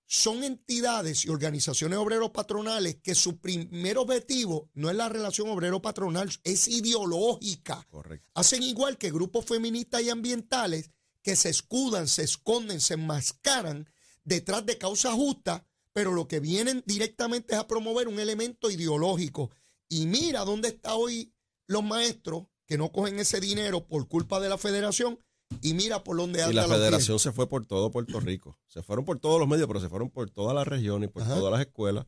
son 0.07 0.43
entidades 0.43 1.25
y 1.25 1.29
organizaciones 1.29 1.97
obrero-patronales 1.97 2.97
que 2.97 3.15
su 3.15 3.39
primer 3.39 3.97
objetivo 3.97 4.69
no 4.75 4.91
es 4.91 4.97
la 4.97 5.09
relación 5.09 5.49
obrero-patronal, 5.49 6.29
es 6.43 6.67
ideológica. 6.67 7.87
Correcto. 7.89 8.29
Hacen 8.35 8.65
igual 8.65 8.99
que 8.99 9.13
grupos 9.13 9.45
feministas 9.45 10.03
y 10.03 10.11
ambientales 10.11 10.91
que 11.23 11.37
se 11.37 11.51
escudan, 11.51 12.09
se 12.09 12.25
esconden, 12.25 12.81
se 12.81 12.95
enmascaran 12.95 13.89
detrás 14.31 14.65
de 14.65 14.79
causas 14.79 15.13
justas, 15.15 15.63
pero 15.93 16.13
lo 16.13 16.29
que 16.29 16.39
vienen 16.41 16.83
directamente 16.87 17.55
es 17.55 17.61
a 17.61 17.67
promover 17.67 18.07
un 18.09 18.21
elemento 18.21 18.71
ideológico. 18.71 19.51
Y 19.89 20.07
mira 20.07 20.45
dónde 20.45 20.69
está 20.69 20.95
hoy 20.95 21.35
los 21.67 21.83
maestros 21.83 22.45
que 22.67 22.79
no 22.79 22.93
cogen 22.93 23.19
ese 23.19 23.41
dinero 23.41 23.87
por 23.89 24.07
culpa 24.07 24.39
de 24.39 24.49
la 24.49 24.57
federación 24.57 25.19
y 25.61 25.75
mira 25.75 26.05
por 26.05 26.17
dónde 26.17 26.39
Y 26.39 26.43
anda 26.43 26.55
la 26.55 26.63
los 26.63 26.71
pies. 26.71 26.79
federación 26.79 27.19
se 27.19 27.33
fue 27.33 27.49
por 27.49 27.67
todo 27.67 27.91
Puerto 27.91 28.21
Rico. 28.21 28.57
Se 28.69 28.85
fueron 28.85 29.05
por 29.05 29.19
todos 29.19 29.41
los 29.41 29.49
medios, 29.49 29.67
pero 29.67 29.81
se 29.81 29.89
fueron 29.89 30.11
por 30.11 30.31
todas 30.31 30.55
las 30.55 30.69
regiones 30.69 31.11
y 31.11 31.13
por 31.13 31.23
Ajá. 31.25 31.35
todas 31.35 31.51
las 31.53 31.61
escuelas 31.61 32.07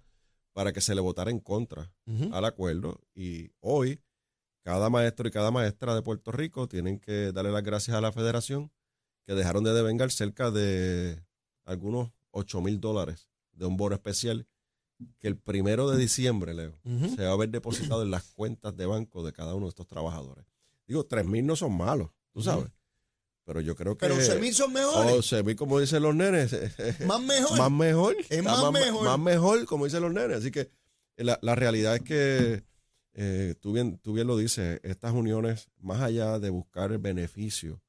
para 0.52 0.72
que 0.72 0.80
se 0.80 0.94
le 0.94 1.00
votara 1.00 1.32
en 1.32 1.40
contra 1.40 1.92
al 2.30 2.44
acuerdo. 2.44 3.00
Y 3.16 3.50
hoy, 3.58 4.00
cada 4.62 4.88
maestro 4.90 5.26
y 5.26 5.32
cada 5.32 5.50
maestra 5.50 5.96
de 5.96 6.02
Puerto 6.02 6.30
Rico 6.30 6.68
tienen 6.68 7.00
que 7.00 7.32
darle 7.32 7.50
las 7.50 7.64
gracias 7.64 7.96
a 7.96 8.00
la 8.00 8.12
federación 8.12 8.70
que 9.26 9.34
dejaron 9.34 9.64
de 9.64 9.72
devengar 9.72 10.12
cerca 10.12 10.52
de 10.52 11.20
algunos 11.64 12.10
8 12.30 12.60
mil 12.60 12.80
dólares 12.80 13.28
de 13.52 13.66
un 13.66 13.76
bono 13.76 13.94
especial 13.94 14.46
que 15.18 15.28
el 15.28 15.36
primero 15.36 15.90
de 15.90 15.98
diciembre, 15.98 16.54
Leo, 16.54 16.78
Ujú. 16.84 17.16
se 17.16 17.22
va 17.24 17.30
a 17.30 17.32
haber 17.32 17.50
depositado 17.50 18.02
en 18.02 18.10
las 18.10 18.22
cuentas 18.24 18.76
de 18.76 18.86
banco 18.86 19.24
de 19.24 19.32
cada 19.32 19.54
uno 19.54 19.66
de 19.66 19.70
estos 19.70 19.86
trabajadores. 19.86 20.44
Digo, 20.86 21.04
3 21.04 21.26
mil 21.26 21.44
no 21.46 21.56
son 21.56 21.76
malos, 21.76 22.10
tú 22.32 22.42
sabes. 22.42 22.68
Pero 23.44 23.60
yo 23.60 23.74
creo 23.74 23.96
que... 23.96 24.06
Pero 24.06 24.40
mil 24.40 24.54
son 24.54 24.72
mejores, 24.72 25.26
se 25.26 25.42
vi 25.42 25.56
como 25.56 25.80
dicen 25.80 26.02
los 26.02 26.14
nenes. 26.14 26.52
más 27.06 27.20
mejor. 27.20 27.58
Más 27.58 27.70
mejor. 27.72 28.16
Es 28.20 28.30
Está 28.30 28.42
más 28.62 28.72
mejor. 28.72 29.04
Más 29.04 29.18
mejor, 29.18 29.64
como 29.64 29.84
dicen 29.84 30.02
los 30.02 30.12
nenes. 30.12 30.36
Así 30.38 30.52
que 30.52 30.70
eh, 31.16 31.24
la, 31.24 31.38
la 31.42 31.56
realidad 31.56 31.96
es 31.96 32.02
que 32.02 32.64
eh, 33.14 33.54
tú, 33.60 33.72
bien, 33.72 33.98
tú 33.98 34.12
bien 34.12 34.28
lo 34.28 34.36
dices, 34.36 34.80
estas 34.84 35.12
uniones, 35.12 35.68
más 35.80 36.00
allá 36.00 36.38
de 36.38 36.50
buscar 36.50 36.92
el 36.92 36.98
beneficio 36.98 37.82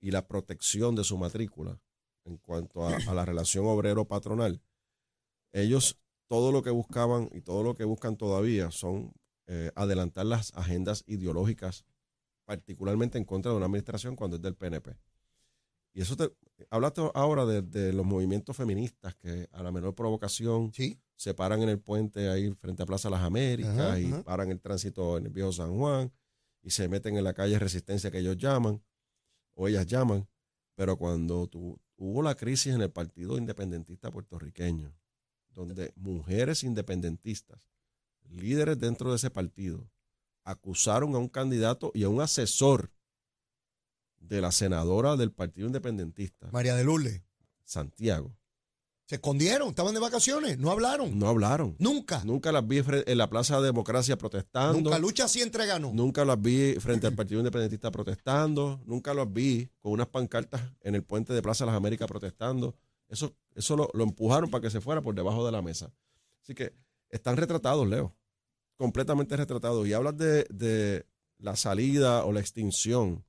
y 0.00 0.12
la 0.12 0.26
protección 0.28 0.94
de 0.94 1.02
su 1.02 1.18
matrícula 1.18 1.80
en 2.24 2.36
cuanto 2.38 2.86
a, 2.86 2.96
a 2.96 3.14
la 3.14 3.24
relación 3.24 3.66
obrero-patronal, 3.66 4.60
ellos 5.52 5.98
todo 6.26 6.52
lo 6.52 6.62
que 6.62 6.70
buscaban 6.70 7.28
y 7.32 7.40
todo 7.42 7.62
lo 7.62 7.74
que 7.74 7.84
buscan 7.84 8.16
todavía 8.16 8.70
son 8.70 9.12
eh, 9.46 9.70
adelantar 9.74 10.26
las 10.26 10.54
agendas 10.56 11.04
ideológicas, 11.06 11.84
particularmente 12.44 13.18
en 13.18 13.24
contra 13.24 13.50
de 13.52 13.56
una 13.58 13.66
administración 13.66 14.16
cuando 14.16 14.36
es 14.36 14.42
del 14.42 14.54
PNP. 14.56 14.96
Y 15.92 16.00
eso 16.00 16.16
te, 16.16 16.32
hablaste 16.70 17.02
ahora 17.14 17.46
de, 17.46 17.62
de 17.62 17.92
los 17.92 18.04
movimientos 18.04 18.56
feministas 18.56 19.14
que 19.14 19.48
a 19.52 19.62
la 19.62 19.70
menor 19.70 19.94
provocación 19.94 20.72
Sí, 20.72 20.98
se 21.14 21.34
paran 21.34 21.62
en 21.62 21.68
el 21.68 21.78
puente 21.78 22.28
ahí 22.28 22.50
frente 22.54 22.82
a 22.82 22.86
Plaza 22.86 23.10
Las 23.10 23.22
Américas 23.22 23.78
Ajá, 23.78 24.00
y 24.00 24.06
ajá. 24.06 24.24
paran 24.24 24.50
el 24.50 24.60
tránsito 24.60 25.18
en 25.18 25.26
el 25.26 25.32
viejo 25.32 25.52
San 25.52 25.76
Juan 25.78 26.12
y 26.62 26.70
se 26.70 26.88
meten 26.88 27.16
en 27.16 27.22
la 27.22 27.32
calle 27.34 27.58
Resistencia 27.60 28.10
que 28.10 28.18
ellos 28.18 28.36
llaman 28.36 28.82
o 29.54 29.68
ellas 29.68 29.86
llaman. 29.86 30.26
Pero 30.74 30.96
cuando 30.98 31.46
tu- 31.46 31.78
hubo 31.96 32.22
la 32.22 32.34
crisis 32.34 32.74
en 32.74 32.82
el 32.82 32.90
Partido 32.90 33.38
Independentista 33.38 34.10
puertorriqueño, 34.10 34.94
donde 35.50 35.92
mujeres 35.96 36.64
independentistas, 36.64 37.70
líderes 38.28 38.78
dentro 38.78 39.10
de 39.10 39.16
ese 39.16 39.30
partido, 39.30 39.88
acusaron 40.44 41.14
a 41.14 41.18
un 41.18 41.28
candidato 41.28 41.90
y 41.94 42.04
a 42.04 42.08
un 42.08 42.20
asesor 42.20 42.90
de 44.18 44.40
la 44.40 44.52
senadora 44.52 45.16
del 45.16 45.32
Partido 45.32 45.66
Independentista, 45.66 46.48
María 46.50 46.74
de 46.74 46.84
Lourdes. 46.84 47.22
Santiago, 47.64 48.36
Se 49.06 49.16
escondieron, 49.16 49.68
estaban 49.68 49.92
de 49.92 50.00
vacaciones, 50.00 50.58
no 50.58 50.70
hablaron. 50.70 51.18
no 51.18 51.28
hablaron. 51.28 51.76
Nunca. 51.78 52.22
Nunca 52.24 52.52
las 52.52 52.66
vi 52.66 52.82
en 52.86 53.18
la 53.18 53.28
Plaza 53.28 53.60
Democracia 53.60 54.16
protestando. 54.16 54.80
Nunca 54.80 54.98
lucha 54.98 55.28
siempre 55.28 55.66
ganó. 55.66 55.92
Nunca 55.92 56.24
las 56.24 56.40
vi 56.40 56.74
frente 56.80 57.06
al 57.06 57.14
Partido 57.14 57.40
Independentista 57.40 57.90
protestando. 57.90 58.80
Nunca 58.86 59.12
las 59.12 59.30
vi 59.30 59.68
con 59.80 59.92
unas 59.92 60.06
pancartas 60.06 60.62
en 60.80 60.94
el 60.94 61.02
puente 61.02 61.34
de 61.34 61.42
Plaza 61.42 61.66
Las 61.66 61.74
Américas 61.74 62.08
protestando. 62.08 62.74
Eso, 63.08 63.34
eso 63.54 63.76
lo, 63.76 63.90
lo 63.92 64.04
empujaron 64.04 64.50
para 64.50 64.62
que 64.62 64.70
se 64.70 64.80
fuera 64.80 65.02
por 65.02 65.14
debajo 65.14 65.44
de 65.44 65.52
la 65.52 65.60
mesa. 65.60 65.92
Así 66.42 66.54
que 66.54 66.72
están 67.10 67.36
retratados, 67.36 67.86
Leo. 67.86 68.16
Completamente 68.76 69.36
retratados. 69.36 69.86
Y 69.86 69.92
hablas 69.92 70.16
de, 70.16 70.44
de 70.48 71.06
la 71.38 71.56
salida 71.56 72.24
o 72.24 72.32
la 72.32 72.40
extinción 72.40 73.22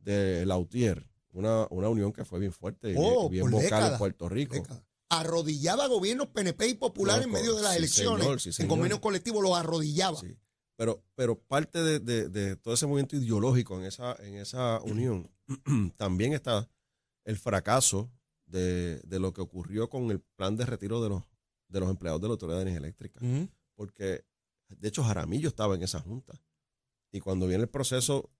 de 0.00 0.44
Lautier, 0.44 1.06
una, 1.32 1.66
una 1.70 1.88
unión 1.88 2.12
que 2.12 2.24
fue 2.24 2.40
bien 2.40 2.52
fuerte 2.52 2.90
y 2.92 2.94
Oh, 2.98 3.28
bien, 3.28 3.48
vocal 3.48 3.92
en 3.92 3.98
Puerto 3.98 4.28
Rico. 4.28 4.54
Década. 4.56 4.84
Arrodillaba 5.20 5.86
gobiernos 5.86 6.28
PNP 6.28 6.68
y 6.68 6.74
populares 6.74 7.24
en 7.26 7.32
medio 7.32 7.54
de 7.56 7.62
las 7.62 7.72
sí, 7.72 7.78
elecciones. 7.78 8.22
señor, 8.24 8.40
sí, 8.40 8.62
en 8.62 8.68
convenios 8.68 9.00
colectivos 9.00 9.42
los 9.42 9.56
arrodillaba. 9.56 10.18
Sí. 10.20 10.36
Pero, 10.76 11.04
pero 11.14 11.38
parte 11.38 11.82
de, 11.82 12.00
de- 12.00 12.28
de 12.28 12.56
todo 12.56 12.74
ese 12.74 12.86
movimiento 12.86 13.16
ideológico 13.16 13.78
en 13.78 13.86
esa, 13.86 14.14
en 14.20 14.34
esa 14.36 14.80
unión 14.84 15.30
también 15.96 16.32
está 16.32 16.68
el 17.24 17.38
fracaso 17.38 18.10
de, 18.46 19.00
de 19.00 19.18
lo 19.20 19.32
que 19.32 19.40
ocurrió 19.40 19.88
con 19.88 20.10
el 20.10 20.20
plan 20.20 20.56
de 20.56 20.66
retiro 20.66 21.02
de 21.02 21.08
los, 21.10 21.22
de 21.68 21.80
los 21.80 21.88
empleados 21.90 22.20
de 22.20 22.28
la 22.28 22.32
Autoridad 22.32 22.56
de 22.58 22.62
Energía 22.62 22.78
Eléctrica. 22.80 23.20
Porque, 23.74 24.24
de 24.68 24.88
hecho, 24.88 25.02
Jaramillo 25.02 25.48
estaba 25.48 25.74
en 25.74 25.82
esa 25.82 26.00
junta. 26.00 26.40
Y 27.12 27.20
cuando 27.20 27.46
viene 27.46 27.62
el 27.64 27.68
proceso 27.70 28.30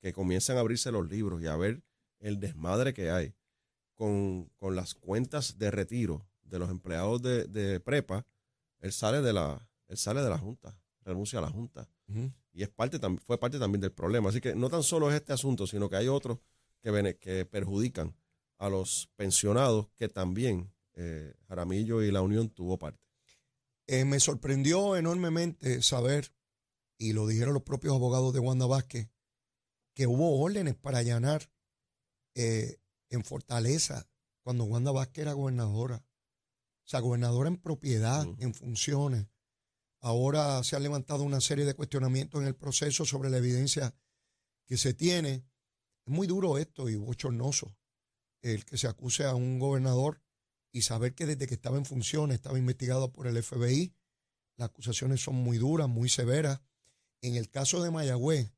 que 0.00 0.12
comienzan 0.12 0.56
a 0.56 0.60
abrirse 0.60 0.90
los 0.92 1.08
libros 1.08 1.40
y 1.42 1.46
a 1.46 1.56
ver 1.56 1.82
el 2.18 2.38
desmadre 2.40 2.92
que 2.92 3.10
hay 3.10 3.34
con, 3.94 4.50
con 4.56 4.76
las 4.76 4.94
cuentas 4.94 5.58
de 5.58 5.70
retiro 5.70 6.26
de 6.42 6.58
los 6.58 6.70
empleados 6.70 7.22
de, 7.22 7.44
de 7.46 7.80
prepa, 7.80 8.26
él 8.80 8.92
sale 8.92 9.20
de 9.22 9.32
la, 9.32 9.68
él 9.88 9.96
sale 9.96 10.22
de 10.22 10.28
la 10.30 10.38
junta, 10.38 10.78
renuncia 11.02 11.38
a 11.38 11.42
la 11.42 11.50
junta. 11.50 11.88
Y 12.52 12.62
es 12.62 12.68
parte, 12.68 13.00
tam- 13.00 13.18
fue 13.20 13.38
parte 13.38 13.58
también 13.58 13.80
del 13.80 13.92
problema. 13.92 14.28
Así 14.28 14.40
que 14.40 14.54
no 14.54 14.68
tan 14.68 14.82
solo 14.82 15.10
es 15.10 15.16
este 15.16 15.32
asunto, 15.32 15.66
sino 15.66 15.88
que 15.88 15.96
hay 15.96 16.08
otros 16.08 16.38
que, 16.80 16.90
bene- 16.90 17.16
que 17.16 17.46
perjudican 17.46 18.14
a 18.58 18.68
los 18.68 19.10
pensionados 19.16 19.88
que 19.96 20.08
también 20.08 20.72
eh, 20.94 21.34
Jaramillo 21.48 22.02
y 22.02 22.12
la 22.12 22.22
Unión 22.22 22.50
tuvo 22.50 22.78
parte. 22.78 23.02
Eh, 23.86 24.04
me 24.04 24.20
sorprendió 24.20 24.96
enormemente 24.96 25.82
saber, 25.82 26.32
y 26.98 27.12
lo 27.12 27.26
dijeron 27.26 27.54
los 27.54 27.64
propios 27.64 27.94
abogados 27.94 28.32
de 28.32 28.40
Wanda 28.40 28.66
Vázquez, 28.66 29.08
que 29.94 30.06
hubo 30.06 30.40
órdenes 30.40 30.74
para 30.76 30.98
allanar 30.98 31.50
eh, 32.34 32.78
en 33.14 33.24
Fortaleza 33.24 34.08
cuando 34.42 34.64
Wanda 34.64 34.92
Vázquez 34.92 35.22
era 35.22 35.32
gobernadora. 35.32 36.04
O 36.84 36.88
sea, 36.88 37.00
gobernadora 37.00 37.48
en 37.48 37.56
propiedad, 37.56 38.26
en 38.38 38.54
funciones. 38.54 39.26
Ahora 40.00 40.62
se 40.64 40.76
han 40.76 40.82
levantado 40.82 41.22
una 41.22 41.40
serie 41.40 41.64
de 41.64 41.74
cuestionamientos 41.74 42.40
en 42.42 42.46
el 42.46 42.54
proceso 42.54 43.06
sobre 43.06 43.30
la 43.30 43.38
evidencia 43.38 43.94
que 44.66 44.76
se 44.76 44.92
tiene. 44.92 45.46
Es 46.06 46.12
muy 46.12 46.26
duro 46.26 46.58
esto 46.58 46.90
y 46.90 46.96
bochornoso 46.96 47.74
el 48.42 48.66
que 48.66 48.76
se 48.76 48.86
acuse 48.86 49.24
a 49.24 49.34
un 49.34 49.58
gobernador 49.58 50.20
y 50.70 50.82
saber 50.82 51.14
que 51.14 51.24
desde 51.24 51.46
que 51.46 51.54
estaba 51.54 51.78
en 51.78 51.86
funciones 51.86 52.34
estaba 52.34 52.58
investigado 52.58 53.10
por 53.12 53.26
el 53.26 53.42
FBI. 53.42 53.94
Las 54.56 54.68
acusaciones 54.68 55.22
son 55.22 55.36
muy 55.36 55.56
duras, 55.56 55.88
muy 55.88 56.10
severas. 56.10 56.60
En 57.22 57.36
el 57.36 57.48
caso 57.48 57.82
de 57.82 57.90
Mayagüez, 57.90 58.52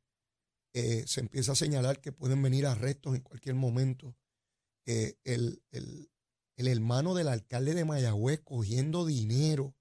eh, 0.75 1.05
se 1.07 1.21
empieza 1.21 1.53
a 1.53 1.57
señalar 1.57 2.01
que 2.01 2.11
pueden 2.11 2.43
venir 2.43 2.67
arrestos 2.67 3.15
en 3.15 3.21
cualquier 3.21 3.55
momento. 3.55 4.17
Eh, 4.87 5.19
el, 5.25 5.63
el- 5.73 6.11
el 6.57 6.69
hermano 6.69 7.15
del 7.15 7.29
alcalde 7.29 7.75
de 7.75 7.85
Mayagüez 7.85 8.41
cogiendo 8.43 9.05
dinero 9.05 9.75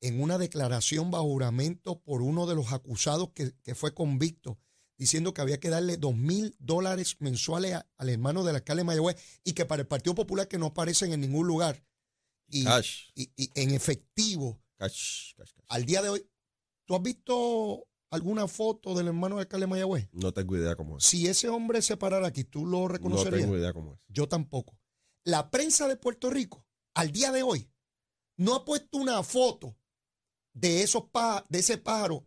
en 0.00 0.20
una 0.20 0.38
declaración 0.38 1.10
bajo 1.12 1.24
juramento 1.24 2.00
por 2.00 2.20
uno 2.20 2.46
de 2.46 2.54
los 2.56 2.72
acusados 2.72 3.30
que, 3.32 3.52
que 3.62 3.74
fue 3.76 3.94
convicto, 3.94 4.58
diciendo 4.98 5.32
que 5.32 5.40
había 5.40 5.60
que 5.60 5.70
darle 5.70 5.96
dos 5.96 6.16
mil 6.16 6.56
dólares 6.58 7.16
mensuales 7.20 7.74
a- 7.74 7.86
al 7.96 8.08
hermano 8.08 8.42
del 8.42 8.56
alcalde 8.56 8.80
de 8.80 8.84
Mayagüez 8.86 9.16
y 9.44 9.52
que 9.52 9.66
para 9.66 9.82
el 9.82 9.88
Partido 9.88 10.14
Popular 10.16 10.48
que 10.48 10.58
no 10.58 10.66
aparecen 10.66 11.12
en 11.12 11.20
ningún 11.20 11.46
lugar. 11.46 11.84
Y, 12.48 12.64
Cash, 12.64 13.10
y- 13.14 13.30
y 13.36 13.50
en 13.54 13.70
efectivo, 13.70 14.60
cash, 14.76 15.34
cash, 15.36 15.52
cash. 15.54 15.64
al 15.68 15.84
día 15.86 16.02
de 16.02 16.08
hoy, 16.08 16.26
¿tú 16.86 16.96
has 16.96 17.02
visto 17.02 17.86
alguna 18.14 18.48
foto 18.48 18.94
del 18.94 19.08
hermano 19.08 19.36
del 19.36 19.42
alcalde 19.42 19.64
de 19.66 19.70
Mayagüez? 19.70 20.08
No 20.12 20.32
tengo 20.32 20.56
idea 20.56 20.76
cómo 20.76 20.98
es. 20.98 21.04
Si 21.04 21.26
ese 21.26 21.48
hombre 21.48 21.82
se 21.82 21.96
parara 21.96 22.26
aquí, 22.28 22.44
¿tú 22.44 22.64
lo 22.66 22.80
No 22.80 22.88
reconocerías? 22.88 23.42
tengo 23.42 23.56
idea 23.56 23.72
cómo 23.72 23.94
es. 23.94 24.00
Yo 24.08 24.28
tampoco. 24.28 24.78
La 25.24 25.50
prensa 25.50 25.88
de 25.88 25.96
Puerto 25.96 26.30
Rico, 26.30 26.64
al 26.94 27.10
día 27.12 27.32
de 27.32 27.42
hoy, 27.42 27.70
no 28.36 28.54
ha 28.54 28.64
puesto 28.64 28.98
una 28.98 29.22
foto 29.22 29.76
de 30.52 30.82
esos 30.82 31.04
pá- 31.10 31.44
de 31.48 31.58
ese 31.60 31.78
pájaro, 31.78 32.26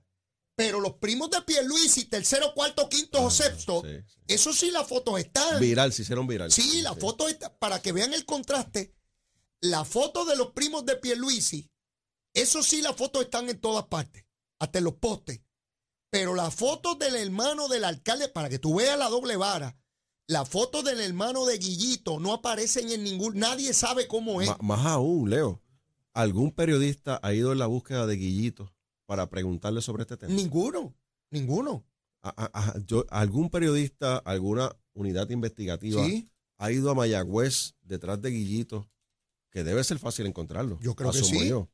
pero 0.56 0.80
los 0.80 0.94
primos 0.96 1.30
de 1.30 1.42
Pierluisi, 1.44 2.06
tercero, 2.06 2.54
cuarto, 2.56 2.90
quinto 2.90 3.22
o 3.22 3.28
Ah, 3.28 3.32
sexto, 3.32 3.84
sí, 3.86 3.90
sí. 4.08 4.20
eso 4.28 4.54
sí 4.54 4.72
las 4.72 4.88
fotos 4.88 5.20
están. 5.20 5.60
Viral, 5.60 5.94
se 5.94 6.02
hicieron 6.02 6.26
viral. 6.28 6.52
Sí, 6.52 6.82
la 6.82 6.96
foto 6.96 7.28
está, 7.30 7.56
para 7.58 7.82
que 7.82 7.92
vean 7.92 8.14
el 8.14 8.26
contraste, 8.26 8.96
la 9.62 9.86
foto 9.86 10.26
de 10.26 10.36
los 10.36 10.52
primos 10.54 10.86
de 10.86 10.96
Pierluisi, 10.98 11.70
eso 12.34 12.64
sí 12.64 12.82
las 12.82 12.96
fotos 12.96 13.24
están 13.24 13.50
en 13.50 13.60
todas 13.60 13.86
partes, 13.88 14.26
hasta 14.60 14.80
en 14.80 14.86
los 14.86 14.96
postes. 14.96 15.42
Pero 16.10 16.36
las 16.36 16.56
fotos 16.56 16.98
del 17.00 17.16
hermano 17.16 17.68
del 17.68 17.84
alcalde, 17.84 18.30
para 18.30 18.50
que 18.50 18.60
tú 18.60 18.76
veas 18.76 18.98
la 18.98 19.10
doble 19.10 19.36
vara, 19.36 19.78
las 20.28 20.48
fotos 20.48 20.84
del 20.84 21.02
hermano 21.02 21.46
de 21.46 21.58
Guillito 21.58 22.20
no 22.20 22.34
aparecen 22.34 22.90
en 22.92 23.04
ningún, 23.04 23.38
nadie 23.38 23.74
sabe 23.74 24.08
cómo 24.08 24.42
es. 24.42 24.50
Más 24.62 24.86
aún, 24.86 25.30
Leo, 25.30 25.62
¿algún 26.14 26.52
periodista 26.52 27.20
ha 27.24 27.34
ido 27.34 27.52
en 27.52 27.60
la 27.60 27.68
búsqueda 27.68 28.06
de 28.08 28.16
Guillito 28.16 28.74
para 29.06 29.30
preguntarle 29.30 29.82
sobre 29.82 30.04
este 30.04 30.18
tema? 30.18 30.34
Ninguno, 30.34 30.96
ninguno. 31.30 31.86
A- 32.22 32.30
a- 32.46 32.52
a- 32.72 32.80
yo- 32.86 33.06
¿Algún 33.10 33.50
periodista, 33.50 34.18
alguna 34.18 34.76
unidad 34.94 35.30
investigativa 35.30 36.04
Sí, 36.06 36.30
ha 36.58 36.72
ido 36.72 36.90
a 36.90 36.96
Mayagüez 36.96 37.76
detrás 37.82 38.22
de 38.22 38.32
Guillito? 38.32 38.90
Que 39.52 39.64
debe 39.64 39.84
ser 39.84 39.98
fácil 40.00 40.26
encontrarlo. 40.26 40.78
Yo 40.82 40.94
creo 40.96 41.12
que 41.12 41.20
asumo 41.20 41.40
sí. 41.40 41.48
yo, 41.48 41.70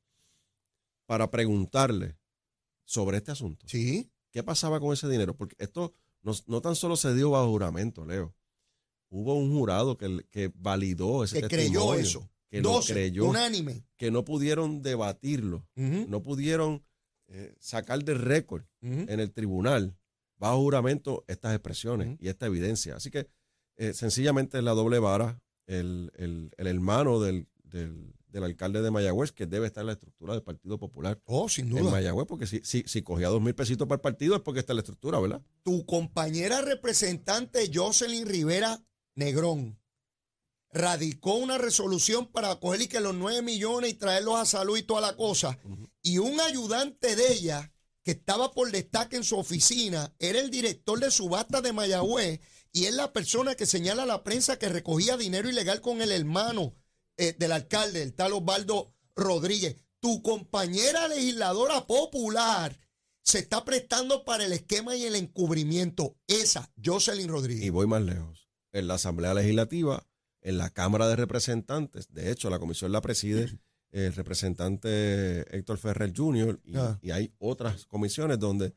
para 1.07 1.31
preguntarle 1.31 2.17
sobre 2.85 3.17
este 3.17 3.31
asunto. 3.31 3.65
sí. 3.67 4.09
¿Qué 4.33 4.43
pasaba 4.43 4.79
con 4.81 4.91
ese 4.91 5.07
dinero? 5.07 5.37
Porque 5.37 5.55
esto 5.59 5.93
no, 6.23 6.33
no 6.47 6.59
tan 6.61 6.75
solo 6.75 6.95
se 6.97 7.13
dio 7.13 7.29
bajo 7.31 7.47
juramento, 7.49 8.05
Leo. 8.05 8.35
Hubo 9.09 9.35
un 9.35 9.53
jurado 9.53 9.95
que, 9.97 10.25
que 10.31 10.51
validó 10.55 11.23
ese 11.23 11.41
Que 11.43 11.47
creyó 11.47 11.93
eso. 11.93 12.29
Que 12.49 12.61
lo 12.61 12.69
12, 12.73 12.93
creyó, 12.93 13.25
unánime. 13.25 13.85
que 13.95 14.11
no 14.11 14.25
pudieron 14.25 14.81
debatirlo, 14.81 15.67
no 15.75 16.21
pudieron 16.21 16.83
eh, 17.27 17.55
sacar 17.59 18.03
de 18.03 18.13
récord 18.15 18.63
en 18.81 19.19
el 19.19 19.31
tribunal 19.31 19.95
bajo 20.37 20.57
juramento 20.59 21.23
estas 21.27 21.53
expresiones 21.55 22.17
y 22.19 22.27
esta 22.27 22.45
evidencia. 22.47 22.95
Así 22.95 23.09
que 23.11 23.27
eh, 23.77 23.93
sencillamente 23.93 24.57
es 24.59 24.63
la 24.63 24.71
doble 24.73 24.99
vara, 24.99 25.41
el, 25.67 26.11
el- 26.15 26.51
el 26.57 26.67
hermano 26.67 27.19
del, 27.19 27.47
del- 27.63 28.13
del 28.33 28.43
alcalde 28.43 28.81
de 28.81 28.91
Mayagüez, 28.91 29.31
que 29.31 29.45
debe 29.45 29.67
estar 29.67 29.81
en 29.83 29.87
la 29.87 29.93
estructura 29.93 30.33
del 30.33 30.41
Partido 30.41 30.77
Popular 30.79 31.21
Oh, 31.25 31.47
sin 31.47 31.67
en 31.67 31.77
duda. 31.77 31.91
Mayagüez, 31.91 32.27
porque 32.27 32.47
si, 32.47 32.59
si, 32.63 32.83
si 32.87 33.03
cogía 33.03 33.29
dos 33.29 33.41
mil 33.41 33.55
pesitos 33.55 33.87
para 33.87 33.97
el 33.97 34.01
partido 34.01 34.35
es 34.35 34.41
porque 34.41 34.59
está 34.59 34.73
en 34.73 34.77
la 34.77 34.81
estructura, 34.81 35.19
¿verdad? 35.19 35.41
tu 35.61 35.85
compañera 35.85 36.61
representante 36.61 37.69
Jocelyn 37.73 38.25
Rivera 38.25 38.83
Negrón 39.15 39.79
radicó 40.71 41.35
una 41.35 41.59
resolución 41.59 42.31
para 42.31 42.55
coger 42.59 42.81
y 42.81 42.87
que 42.87 42.99
los 42.99 43.13
9 43.13 43.43
millones 43.43 43.91
y 43.91 43.93
traerlos 43.93 44.39
a 44.39 44.45
salud 44.45 44.75
y 44.75 44.81
toda 44.81 45.01
la 45.01 45.15
cosa. 45.15 45.59
Y 46.01 46.17
un 46.17 46.41
ayudante 46.41 47.15
de 47.15 47.31
ella, 47.31 47.71
que 48.03 48.11
estaba 48.11 48.51
por 48.51 48.71
destaque 48.71 49.15
en 49.15 49.23
su 49.23 49.37
oficina, 49.37 50.15
era 50.17 50.39
el 50.39 50.49
director 50.49 50.99
de 50.99 51.11
subasta 51.11 51.61
de 51.61 51.73
Mayagüez 51.73 52.39
y 52.71 52.85
es 52.85 52.95
la 52.95 53.13
persona 53.13 53.53
que 53.53 53.67
señala 53.67 54.01
a 54.01 54.07
la 54.07 54.23
prensa 54.23 54.57
que 54.57 54.67
recogía 54.67 55.15
dinero 55.15 55.47
ilegal 55.47 55.79
con 55.79 56.01
el 56.01 56.11
hermano 56.11 56.75
eh, 57.17 57.35
del 57.37 57.51
alcalde, 57.51 58.01
el 58.03 58.13
tal 58.13 58.33
Osvaldo 58.33 58.93
Rodríguez. 59.15 59.77
Tu 59.99 60.21
compañera 60.21 61.07
legisladora 61.07 61.85
popular 61.87 62.77
se 63.21 63.39
está 63.39 63.63
prestando 63.63 64.25
para 64.25 64.45
el 64.45 64.51
esquema 64.51 64.95
y 64.95 65.03
el 65.03 65.15
encubrimiento. 65.15 66.17
Esa, 66.27 66.71
Jocelyn 66.83 67.25
Y 67.25 67.29
Rodríguez. 67.29 67.71
voy 67.71 67.87
más 67.87 68.01
lejos. 68.01 68.49
En 68.73 68.87
la 68.87 68.95
Asamblea 68.95 69.33
Legislativa, 69.33 70.05
en 70.41 70.57
la 70.57 70.69
Cámara 70.71 71.07
de 71.07 71.15
Representantes, 71.15 72.07
de 72.11 72.31
hecho, 72.31 72.49
la 72.49 72.59
comisión 72.59 72.91
la 72.91 72.99
preside 73.01 73.47
el 73.91 74.13
representante 74.13 75.55
Héctor 75.55 75.77
Ferrer 75.77 76.11
Jr. 76.15 76.59
y, 76.65 76.75
Ah. 76.75 76.99
y 77.01 77.11
hay 77.11 77.33
otras 77.37 77.85
comisiones 77.85 78.39
donde 78.39 78.73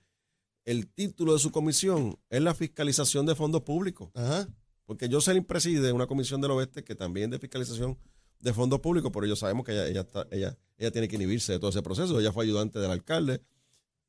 el 0.65 0.89
título 0.93 1.33
de 1.33 1.39
su 1.39 1.51
comisión 1.51 2.19
es 2.29 2.43
la 2.43 2.55
fiscalización 2.55 3.25
de 3.27 3.35
fondos 3.35 3.63
públicos. 3.63 4.11
Ajá. 4.15 4.49
Porque 4.85 5.09
Jocelyn 5.11 5.45
preside 5.45 5.91
una 5.93 6.07
comisión 6.07 6.41
del 6.41 6.53
oeste 6.53 6.85
que 6.85 6.95
también 6.95 7.31
de 7.31 7.39
fiscalización 7.41 7.99
de 8.41 8.53
fondos 8.53 8.81
públicos, 8.81 9.11
pero 9.13 9.27
ellos 9.27 9.39
sabemos 9.39 9.65
que 9.65 9.73
ella, 9.73 9.87
ella, 9.89 10.01
está- 10.01 10.27
ella, 10.31 10.57
ella 10.79 10.91
tiene 10.91 11.09
que 11.09 11.17
inhibirse 11.17 11.53
de 11.53 11.59
todo 11.59 11.71
ese 11.71 11.83
proceso. 11.83 12.19
Ella 12.21 12.33
fue 12.33 12.45
ayudante 12.45 12.79
del 12.79 12.91
alcalde, 12.91 13.43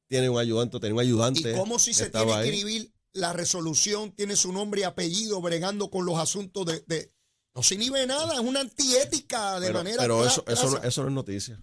tiene 0.07 0.29
un 0.29 0.39
ayudante, 0.39 0.79
tenía 0.79 0.93
un 0.95 0.99
ayudante. 1.01 1.51
¿Y 1.51 1.55
cómo 1.55 1.79
si 1.79 1.93
se 1.93 2.09
tiene 2.09 2.41
que 2.41 2.47
inhibir 2.49 2.91
la 3.13 3.33
resolución, 3.33 4.11
tiene 4.11 4.35
su 4.35 4.51
nombre 4.53 4.81
y 4.81 4.83
apellido, 4.83 5.41
bregando 5.41 5.89
con 5.89 6.05
los 6.05 6.17
asuntos 6.17 6.65
de... 6.65 6.83
de- 6.87 7.11
no 7.55 7.63
se 7.63 7.73
inhibe 7.73 8.05
nada, 8.05 8.35
es 8.35 8.39
una 8.39 8.59
antiética 8.59 9.59
de 9.59 9.67
pero, 9.67 9.79
manera 9.79 9.97
pero 9.99 10.23
eso, 10.23 10.43
eso, 10.47 10.69
no, 10.69 10.83
eso 10.83 11.01
no 11.01 11.07
es 11.09 11.13
noticia. 11.15 11.59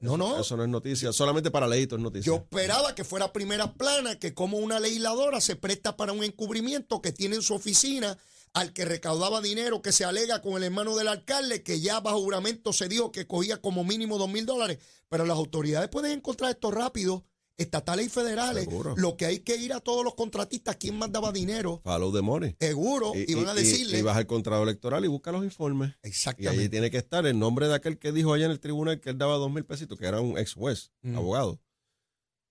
No, 0.00 0.16
no. 0.18 0.38
Eso 0.38 0.56
no 0.58 0.62
es 0.62 0.68
noticia. 0.68 1.10
Solamente 1.12 1.50
para 1.50 1.66
leitos 1.66 1.98
es 1.98 2.02
noticia. 2.02 2.26
Yo 2.26 2.36
esperaba 2.36 2.94
que 2.94 3.02
fuera 3.02 3.32
primera 3.32 3.72
plana, 3.72 4.18
que 4.18 4.34
como 4.34 4.58
una 4.58 4.78
legisladora 4.78 5.40
se 5.40 5.56
presta 5.56 5.96
para 5.96 6.12
un 6.12 6.22
encubrimiento 6.22 7.00
que 7.00 7.12
tiene 7.12 7.36
en 7.36 7.42
su 7.42 7.54
oficina 7.54 8.16
al 8.54 8.72
que 8.72 8.84
recaudaba 8.84 9.40
dinero 9.40 9.82
que 9.82 9.92
se 9.92 10.04
alega 10.04 10.42
con 10.42 10.54
el 10.56 10.64
hermano 10.64 10.96
del 10.96 11.08
alcalde, 11.08 11.62
que 11.62 11.80
ya 11.80 12.00
bajo 12.00 12.20
juramento 12.20 12.72
se 12.72 12.88
dijo 12.88 13.12
que 13.12 13.26
cogía 13.26 13.58
como 13.60 13.84
mínimo 13.84 14.18
dos 14.18 14.28
mil 14.30 14.46
dólares. 14.46 14.78
Pero 15.08 15.24
las 15.24 15.36
autoridades 15.36 15.88
pueden 15.88 16.12
encontrar 16.12 16.50
esto 16.50 16.70
rápido, 16.70 17.24
estatales 17.56 18.06
y 18.06 18.08
federales. 18.08 18.64
Seguro. 18.64 18.94
Lo 18.96 19.16
que 19.16 19.26
hay 19.26 19.40
que 19.40 19.56
ir 19.56 19.72
a 19.72 19.80
todos 19.80 20.04
los 20.04 20.14
contratistas, 20.14 20.76
quién 20.76 20.96
más 20.96 21.10
daba 21.10 21.32
dinero, 21.32 21.80
Follow 21.82 22.12
the 22.12 22.22
money. 22.22 22.54
seguro, 22.60 23.12
y, 23.14 23.34
van 23.34 23.48
a 23.48 23.54
decirle. 23.54 23.98
y 23.98 24.02
vas 24.02 24.16
al 24.16 24.26
contrato 24.26 24.62
electoral 24.62 25.04
y 25.04 25.08
busca 25.08 25.32
los 25.32 25.42
informes. 25.44 25.92
Y 26.04 26.08
exactamente. 26.08 26.60
allí 26.60 26.68
tiene 26.68 26.90
que 26.90 26.98
estar 26.98 27.26
el 27.26 27.38
nombre 27.38 27.66
de 27.68 27.74
aquel 27.74 27.98
que 27.98 28.12
dijo 28.12 28.32
allá 28.32 28.44
en 28.46 28.52
el 28.52 28.60
tribunal 28.60 29.00
que 29.00 29.10
él 29.10 29.18
daba 29.18 29.36
dos 29.36 29.50
mil 29.50 29.64
pesitos, 29.64 29.98
que 29.98 30.06
era 30.06 30.20
un 30.20 30.38
ex 30.38 30.54
juez, 30.54 30.92
Mm. 31.02 31.16
abogado. 31.16 31.60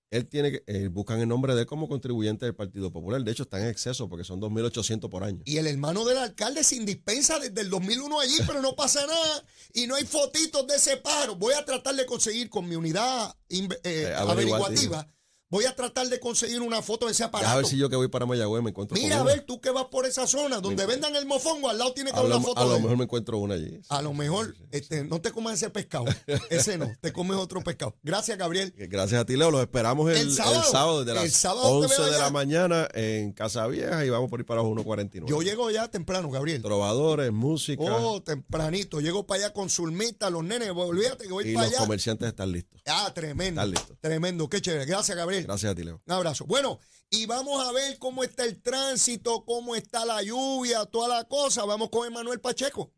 Él 0.09 0.27
tiene 0.27 0.51
que, 0.51 0.63
eh, 0.67 0.87
buscan 0.87 1.19
el 1.19 1.27
nombre 1.27 1.53
de 1.53 1.61
él 1.61 1.67
como 1.67 1.89
contribuyente 1.89 2.45
del 2.45 2.55
Partido 2.55 2.91
Popular. 2.91 3.21
De 3.21 3.31
hecho, 3.31 3.43
está 3.43 3.59
en 3.59 3.67
exceso 3.67 4.07
porque 4.07 4.23
son 4.23 4.39
2.800 4.39 5.09
por 5.09 5.23
año. 5.23 5.41
Y 5.45 5.57
el 5.57 5.67
hermano 5.67 6.05
del 6.05 6.17
alcalde 6.17 6.63
sin 6.63 6.85
dispensa 6.85 7.39
desde 7.39 7.59
el 7.61 7.69
2001 7.69 8.19
allí, 8.21 8.35
pero 8.47 8.61
no 8.61 8.75
pasa 8.75 9.05
nada. 9.05 9.43
Y 9.73 9.85
no 9.87 9.95
hay 9.95 10.05
fotitos 10.05 10.65
de 10.67 10.75
ese 10.75 10.97
paro. 10.97 11.35
Voy 11.35 11.53
a 11.53 11.65
tratar 11.65 11.95
de 11.95 12.05
conseguir 12.05 12.49
con 12.49 12.67
mi 12.67 12.75
unidad 12.75 13.35
eh, 13.49 13.67
Eh, 13.83 14.13
averiguativa. 14.15 15.07
Voy 15.49 15.63
a 15.65 15.73
tratar 15.75 16.07
de 16.09 16.19
conseguir 16.19 16.61
una 16.61 16.81
foto 16.81 17.05
de 17.05 17.13
ese 17.13 17.23
aparato. 17.23 17.49
a 17.51 17.55
ver 17.55 17.65
si 17.65 17.77
yo 17.77 17.89
que 17.89 17.95
voy 17.95 18.09
para 18.09 18.25
Mayagüez 18.25 18.61
me 18.61 18.71
encuentro 18.71 18.97
Mira, 18.97 19.15
a 19.15 19.19
con 19.19 19.27
ver, 19.27 19.41
tú 19.45 19.61
que 19.61 19.69
vas 19.71 19.85
por 19.85 20.05
esa 20.05 20.27
zona 20.27 20.59
donde 20.59 20.85
vendan 20.85 21.15
el 21.15 21.25
mofongo, 21.25 21.69
al 21.69 21.77
lado 21.77 21.93
tiene 21.93 22.11
que 22.11 22.17
haber 22.19 22.31
una 22.31 22.41
foto 22.41 22.59
a 22.59 22.63
lo 22.65 22.71
de 22.71 22.75
él. 22.77 22.81
mejor 22.83 22.97
me 22.97 23.03
encuentro 23.05 23.37
una 23.37 23.53
allí. 23.53 23.79
A 23.87 24.01
lo 24.01 24.13
mejor 24.13 24.55
este, 24.71 25.05
no 25.05 25.21
te 25.21 25.31
comas 25.31 25.53
ese 25.53 25.69
pescado. 25.69 26.03
Ese 26.49 26.77
no, 26.77 26.91
te 26.99 27.13
comes 27.13 27.37
otro 27.37 27.61
pescado. 27.63 27.95
Gracias, 28.03 28.37
Gabriel. 28.37 28.73
Gracias 28.77 29.21
a 29.21 29.25
ti, 29.25 29.37
Leo. 29.37 29.49
Los 29.51 29.61
esperamos 29.61 30.09
el, 30.11 30.17
El 30.17 30.27
el 30.27 30.33
sábado. 30.33 30.63
sábado, 30.69 31.05
desde 31.05 31.17
El 31.19 31.25
las 31.27 31.33
sábado 31.37 31.79
te 31.79 31.85
11 31.85 32.01
veo 32.01 32.11
de 32.11 32.19
la 32.19 32.29
mañana 32.29 32.87
en 32.93 33.31
Casa 33.31 33.65
Vieja 33.67 34.03
y 34.05 34.09
vamos 34.09 34.29
por 34.29 34.41
ir 34.41 34.45
para 34.45 34.61
los 34.61 34.69
1.49. 34.71 35.27
Yo 35.29 35.41
llego 35.41 35.71
ya 35.71 35.87
temprano, 35.87 36.29
Gabriel. 36.29 36.61
Trovadores, 36.61 37.31
música 37.31 37.83
Oh, 37.85 38.21
tempranito. 38.21 38.99
Llego 38.99 39.25
para 39.25 39.45
allá 39.45 39.53
con 39.53 39.69
Zulmita, 39.69 40.29
los 40.29 40.43
nenes. 40.43 40.71
Olvídate 40.75 41.25
que 41.25 41.31
voy 41.31 41.49
y 41.49 41.53
para 41.53 41.67
los 41.67 41.73
allá. 41.75 41.83
comerciantes 41.85 42.27
están 42.27 42.51
listos. 42.51 42.81
Ah, 42.85 43.11
tremendo. 43.15 43.61
Están 43.61 43.71
listos. 43.71 43.97
Tremendo, 44.01 44.49
qué 44.49 44.61
chévere. 44.61 44.85
Gracias, 44.85 45.15
Gabriel. 45.15 45.36
Gracias 45.43 45.71
a 45.71 45.75
ti, 45.75 45.83
Leo. 45.83 46.01
Un 46.05 46.13
abrazo. 46.13 46.45
Bueno, 46.45 46.79
y 47.09 47.25
vamos 47.25 47.65
a 47.65 47.71
ver 47.71 47.97
cómo 47.99 48.23
está 48.23 48.43
el 48.43 48.61
tránsito, 48.61 49.45
cómo 49.45 49.75
está 49.75 50.05
la 50.05 50.21
lluvia, 50.21 50.85
toda 50.85 51.07
la 51.07 51.23
cosa. 51.23 51.65
Vamos 51.65 51.89
con 51.89 52.07
Emanuel 52.07 52.39
Pacheco. 52.39 52.91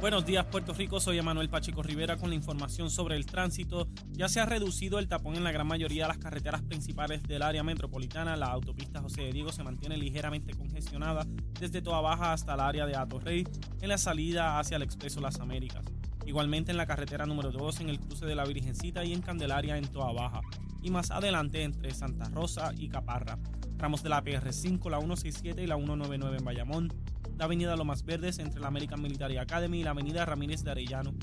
Buenos 0.00 0.24
días 0.24 0.46
Puerto 0.46 0.72
Rico, 0.74 1.00
soy 1.00 1.18
Emanuel 1.18 1.50
Pacheco 1.50 1.82
Rivera 1.82 2.16
con 2.16 2.28
la 2.28 2.36
información 2.36 2.88
sobre 2.88 3.16
el 3.16 3.26
tránsito. 3.26 3.88
Ya 4.12 4.28
se 4.28 4.38
ha 4.38 4.46
reducido 4.46 5.00
el 5.00 5.08
tapón 5.08 5.34
en 5.34 5.42
la 5.42 5.50
gran 5.50 5.66
mayoría 5.66 6.04
de 6.04 6.08
las 6.08 6.18
carreteras 6.18 6.62
principales 6.62 7.24
del 7.24 7.42
área 7.42 7.64
metropolitana. 7.64 8.36
La 8.36 8.46
autopista 8.46 9.00
José 9.00 9.22
de 9.22 9.32
Diego 9.32 9.50
se 9.50 9.64
mantiene 9.64 9.96
ligeramente 9.96 10.54
congestionada 10.54 11.26
desde 11.58 11.82
Toa 11.82 12.00
Baja 12.00 12.32
hasta 12.32 12.54
el 12.54 12.60
área 12.60 12.86
de 12.86 12.94
Atorrey 12.94 13.44
en 13.80 13.88
la 13.88 13.98
salida 13.98 14.60
hacia 14.60 14.76
el 14.76 14.84
Expreso 14.84 15.20
Las 15.20 15.40
Américas. 15.40 15.84
Igualmente 16.28 16.70
en 16.70 16.76
la 16.76 16.86
carretera 16.86 17.26
número 17.26 17.50
2 17.50 17.80
en 17.80 17.88
el 17.88 17.98
cruce 17.98 18.26
de 18.26 18.34
la 18.34 18.44
Virgencita 18.44 19.04
y 19.04 19.14
en 19.14 19.22
Candelaria 19.22 19.78
en 19.78 19.88
Toa 19.88 20.12
Baja. 20.12 20.42
Y 20.82 20.90
más 20.90 21.10
adelante 21.10 21.62
entre 21.62 21.92
Santa 21.94 22.28
Rosa 22.28 22.72
y 22.76 22.88
Caparra. 22.88 23.38
Tramos 23.78 24.02
de 24.02 24.10
la 24.10 24.22
PR5, 24.22 24.90
la 24.90 24.98
167 24.98 25.62
y 25.62 25.66
la 25.66 25.76
199 25.76 26.36
en 26.36 26.44
Bayamón 26.44 26.92
la 27.38 27.44
avenida 27.44 27.76
Lomas 27.76 28.04
Verdes 28.04 28.40
entre 28.40 28.60
la 28.60 28.66
American 28.66 29.00
Military 29.00 29.38
Academy 29.38 29.80
y 29.80 29.84
la 29.84 29.90
avenida 29.90 30.26
Ramírez 30.26 30.64
de 30.64 30.72
Arellano, 30.72 31.14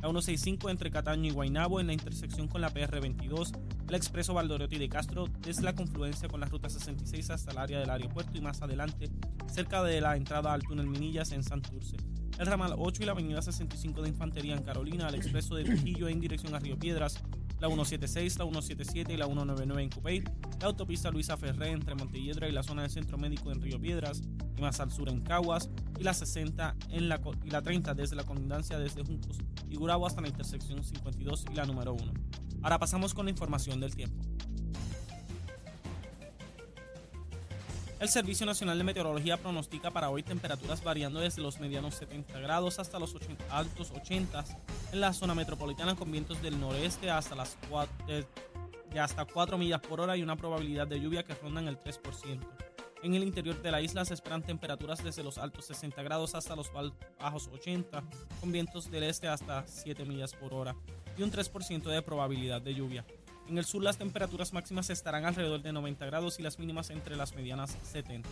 la 0.00 0.08
165 0.08 0.70
entre 0.70 0.90
Cataño 0.90 1.26
y 1.26 1.32
Guaynabo 1.32 1.80
en 1.80 1.88
la 1.88 1.92
intersección 1.92 2.46
con 2.46 2.60
la 2.60 2.72
PR22, 2.72 3.58
el 3.88 3.94
expreso 3.94 4.34
Valdoriotti 4.34 4.78
de 4.78 4.88
Castro 4.88 5.26
desde 5.40 5.62
la 5.62 5.74
confluencia 5.74 6.28
con 6.28 6.38
la 6.40 6.46
ruta 6.46 6.70
66 6.70 7.30
hasta 7.30 7.50
el 7.50 7.58
área 7.58 7.80
del 7.80 7.90
aeropuerto 7.90 8.38
y 8.38 8.40
más 8.40 8.62
adelante 8.62 9.10
cerca 9.52 9.82
de 9.82 10.00
la 10.00 10.16
entrada 10.16 10.52
al 10.52 10.62
túnel 10.62 10.86
Minillas 10.86 11.32
en 11.32 11.42
Santurce. 11.42 11.96
El 12.38 12.46
ramal 12.46 12.74
8 12.76 13.02
y 13.02 13.06
la 13.06 13.12
avenida 13.12 13.40
65 13.40 14.02
de 14.02 14.08
Infantería 14.08 14.54
en 14.56 14.62
Carolina, 14.62 15.08
el 15.08 15.14
expreso 15.14 15.54
de 15.54 15.64
Trujillo 15.64 16.08
en 16.08 16.20
dirección 16.20 16.52
a 16.54 16.58
Río 16.58 16.76
Piedras, 16.76 17.22
la 17.60 17.68
176, 17.68 18.38
la 18.38 18.44
177 18.44 19.12
y 19.12 19.16
la 19.16 19.26
199 19.26 19.82
en 19.82 19.90
Cupey, 19.90 20.24
la 20.60 20.66
autopista 20.66 21.10
Luisa 21.10 21.36
Ferré 21.36 21.70
entre 21.70 21.94
Montelledra 21.94 22.48
y 22.48 22.52
la 22.52 22.64
zona 22.64 22.82
del 22.82 22.90
Centro 22.90 23.18
Médico 23.18 23.52
en 23.52 23.62
Río 23.62 23.80
Piedras, 23.80 24.22
y 24.56 24.60
más 24.60 24.80
al 24.80 24.90
sur 24.90 25.08
en 25.08 25.20
Caguas, 25.20 25.70
y 25.98 26.02
la 26.02 26.12
60 26.12 26.76
en 26.90 27.08
la, 27.08 27.20
y 27.44 27.50
la 27.50 27.62
30 27.62 27.94
desde 27.94 28.16
la 28.16 28.24
colindancia 28.24 28.78
desde 28.80 29.04
Juncos 29.04 29.38
y 29.70 29.76
Gurabo 29.76 30.06
hasta 30.06 30.20
la 30.20 30.28
intersección 30.28 30.82
52 30.82 31.46
y 31.52 31.54
la 31.54 31.66
número 31.66 31.94
1. 31.94 32.12
Ahora 32.62 32.78
pasamos 32.78 33.14
con 33.14 33.26
la 33.26 33.30
información 33.30 33.78
del 33.78 33.94
tiempo. 33.94 34.33
El 38.04 38.10
Servicio 38.10 38.44
Nacional 38.44 38.76
de 38.76 38.84
Meteorología 38.84 39.38
pronostica 39.38 39.90
para 39.90 40.10
hoy 40.10 40.22
temperaturas 40.22 40.84
variando 40.84 41.20
desde 41.20 41.40
los 41.40 41.58
medianos 41.58 41.94
70 41.94 42.38
grados 42.38 42.78
hasta 42.78 42.98
los 42.98 43.16
altos 43.48 43.92
80 43.92 44.44
en 44.92 45.00
la 45.00 45.14
zona 45.14 45.34
metropolitana 45.34 45.96
con 45.96 46.12
vientos 46.12 46.42
del 46.42 46.60
noreste 46.60 47.10
hasta 47.10 47.34
las 47.34 47.56
4, 47.70 48.06
de, 48.92 49.00
hasta 49.00 49.24
4 49.24 49.56
millas 49.56 49.80
por 49.80 50.02
hora 50.02 50.18
y 50.18 50.22
una 50.22 50.36
probabilidad 50.36 50.86
de 50.86 51.00
lluvia 51.00 51.22
que 51.22 51.34
rondan 51.34 51.66
el 51.66 51.78
3%. 51.78 52.40
En 53.02 53.14
el 53.14 53.24
interior 53.24 53.62
de 53.62 53.70
la 53.70 53.80
isla 53.80 54.04
se 54.04 54.12
esperan 54.12 54.42
temperaturas 54.42 55.02
desde 55.02 55.24
los 55.24 55.38
altos 55.38 55.64
60 55.64 56.02
grados 56.02 56.34
hasta 56.34 56.54
los 56.54 56.70
bajos 57.18 57.48
80, 57.54 58.04
con 58.38 58.52
vientos 58.52 58.90
del 58.90 59.04
este 59.04 59.28
hasta 59.28 59.66
7 59.66 60.04
millas 60.04 60.34
por 60.34 60.52
hora 60.52 60.76
y 61.16 61.22
un 61.22 61.32
3% 61.32 61.84
de 61.84 62.02
probabilidad 62.02 62.60
de 62.60 62.74
lluvia. 62.74 63.06
En 63.48 63.58
el 63.58 63.64
sur 63.64 63.82
las 63.82 63.98
temperaturas 63.98 64.52
máximas 64.52 64.88
estarán 64.88 65.26
alrededor 65.26 65.60
de 65.60 65.72
90 65.72 66.06
grados 66.06 66.38
y 66.38 66.42
las 66.42 66.58
mínimas 66.58 66.88
entre 66.90 67.14
las 67.14 67.34
medianas 67.34 67.76
70. 67.82 68.28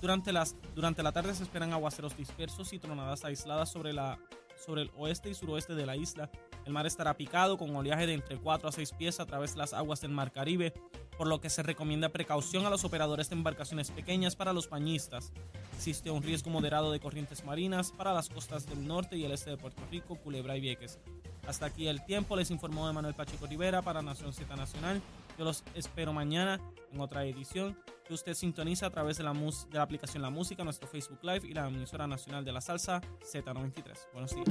Durante, 0.00 0.30
las, 0.32 0.54
durante 0.74 1.02
la 1.02 1.12
tarde 1.12 1.34
se 1.34 1.42
esperan 1.42 1.72
aguaceros 1.72 2.16
dispersos 2.16 2.72
y 2.74 2.78
tronadas 2.78 3.24
aisladas 3.24 3.72
sobre, 3.72 3.94
la, 3.94 4.18
sobre 4.62 4.82
el 4.82 4.90
oeste 4.94 5.30
y 5.30 5.34
suroeste 5.34 5.74
de 5.74 5.86
la 5.86 5.96
isla. 5.96 6.30
El 6.66 6.74
mar 6.74 6.86
estará 6.86 7.14
picado 7.14 7.56
con 7.56 7.74
oleaje 7.74 8.06
de 8.06 8.12
entre 8.12 8.36
4 8.36 8.68
a 8.68 8.72
6 8.72 8.92
pies 8.92 9.20
a 9.20 9.26
través 9.26 9.52
de 9.52 9.58
las 9.58 9.72
aguas 9.72 10.02
del 10.02 10.10
Mar 10.10 10.32
Caribe, 10.32 10.74
por 11.16 11.28
lo 11.28 11.40
que 11.40 11.48
se 11.48 11.62
recomienda 11.62 12.10
precaución 12.10 12.66
a 12.66 12.70
los 12.70 12.84
operadores 12.84 13.30
de 13.30 13.36
embarcaciones 13.36 13.90
pequeñas 13.90 14.36
para 14.36 14.52
los 14.52 14.68
bañistas. 14.68 15.32
Existe 15.76 16.10
un 16.10 16.22
riesgo 16.22 16.50
moderado 16.50 16.92
de 16.92 17.00
corrientes 17.00 17.42
marinas 17.44 17.90
para 17.90 18.12
las 18.12 18.28
costas 18.28 18.66
del 18.66 18.86
norte 18.86 19.16
y 19.16 19.24
el 19.24 19.32
este 19.32 19.50
de 19.50 19.56
Puerto 19.56 19.82
Rico, 19.90 20.16
Culebra 20.16 20.56
y 20.56 20.60
Vieques. 20.60 20.98
Hasta 21.46 21.66
aquí 21.66 21.86
el 21.86 22.04
tiempo, 22.04 22.34
les 22.36 22.50
informó 22.50 22.92
Manuel 22.92 23.14
Pacheco 23.14 23.46
Rivera 23.46 23.80
para 23.80 24.02
Nación 24.02 24.32
Z 24.32 24.54
Nacional. 24.56 25.00
Yo 25.38 25.44
los 25.44 25.62
espero 25.74 26.12
mañana 26.12 26.60
en 26.92 27.00
otra 27.00 27.24
edición 27.24 27.78
que 28.06 28.14
usted 28.14 28.34
sintoniza 28.34 28.86
a 28.86 28.90
través 28.90 29.18
de 29.18 29.24
la, 29.24 29.32
aplicación 29.80 30.22
La 30.22 30.30
Música, 30.30 30.64
nuestro 30.64 30.88
Facebook 30.88 31.20
Live 31.22 31.42
y 31.44 31.54
la 31.54 31.68
emisora 31.68 32.06
nacional 32.06 32.44
de 32.44 32.52
la 32.52 32.60
salsa 32.60 33.00
Z93. 33.32 34.12
Buenos 34.12 34.34
días. 34.34 34.46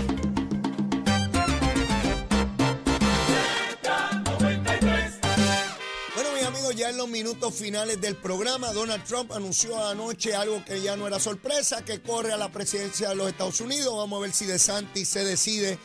Bueno, 6.16 6.30
mis 6.34 6.44
amigos, 6.44 6.76
ya 6.76 6.90
en 6.90 6.98
los 6.98 7.10
minutos 7.10 7.54
finales 7.54 8.00
del 8.00 8.16
programa, 8.16 8.72
Donald 8.72 9.04
Trump 9.04 9.34
anunció 9.34 9.86
anoche 9.86 10.34
algo 10.34 10.64
que 10.64 10.82
ya 10.82 10.96
no 10.96 11.08
era 11.08 11.20
sorpresa, 11.20 11.84
que 11.84 12.02
corre 12.02 12.32
a 12.32 12.38
la 12.38 12.52
presidencia 12.52 13.10
de 13.10 13.16
los 13.16 13.28
Estados 13.28 13.60
Unidos. 13.60 13.96
Vamos 13.98 14.18
a 14.18 14.22
ver 14.22 14.32
si 14.32 14.46
DeSantis 14.46 15.10
se 15.10 15.26
decide 15.26 15.78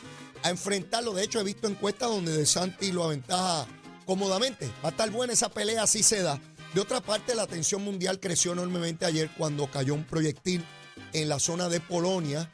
a 0.43 0.49
enfrentarlo. 0.49 1.13
De 1.13 1.23
hecho, 1.23 1.39
he 1.39 1.43
visto 1.43 1.67
encuestas 1.67 2.09
donde 2.09 2.35
De 2.35 2.45
Santi 2.45 2.91
lo 2.91 3.03
aventaja 3.03 3.67
cómodamente. 4.05 4.67
Va 4.83 4.89
a 4.89 4.91
estar 4.91 5.09
buena 5.09 5.33
esa 5.33 5.49
pelea, 5.49 5.83
así 5.83 6.03
se 6.03 6.21
da. 6.21 6.39
De 6.73 6.81
otra 6.81 7.01
parte, 7.01 7.35
la 7.35 7.47
tensión 7.47 7.83
mundial 7.83 8.19
creció 8.19 8.53
enormemente 8.53 9.05
ayer 9.05 9.29
cuando 9.37 9.69
cayó 9.69 9.93
un 9.93 10.05
proyectil 10.05 10.65
en 11.13 11.27
la 11.27 11.39
zona 11.39 11.67
de 11.67 11.81
Polonia 11.81 12.49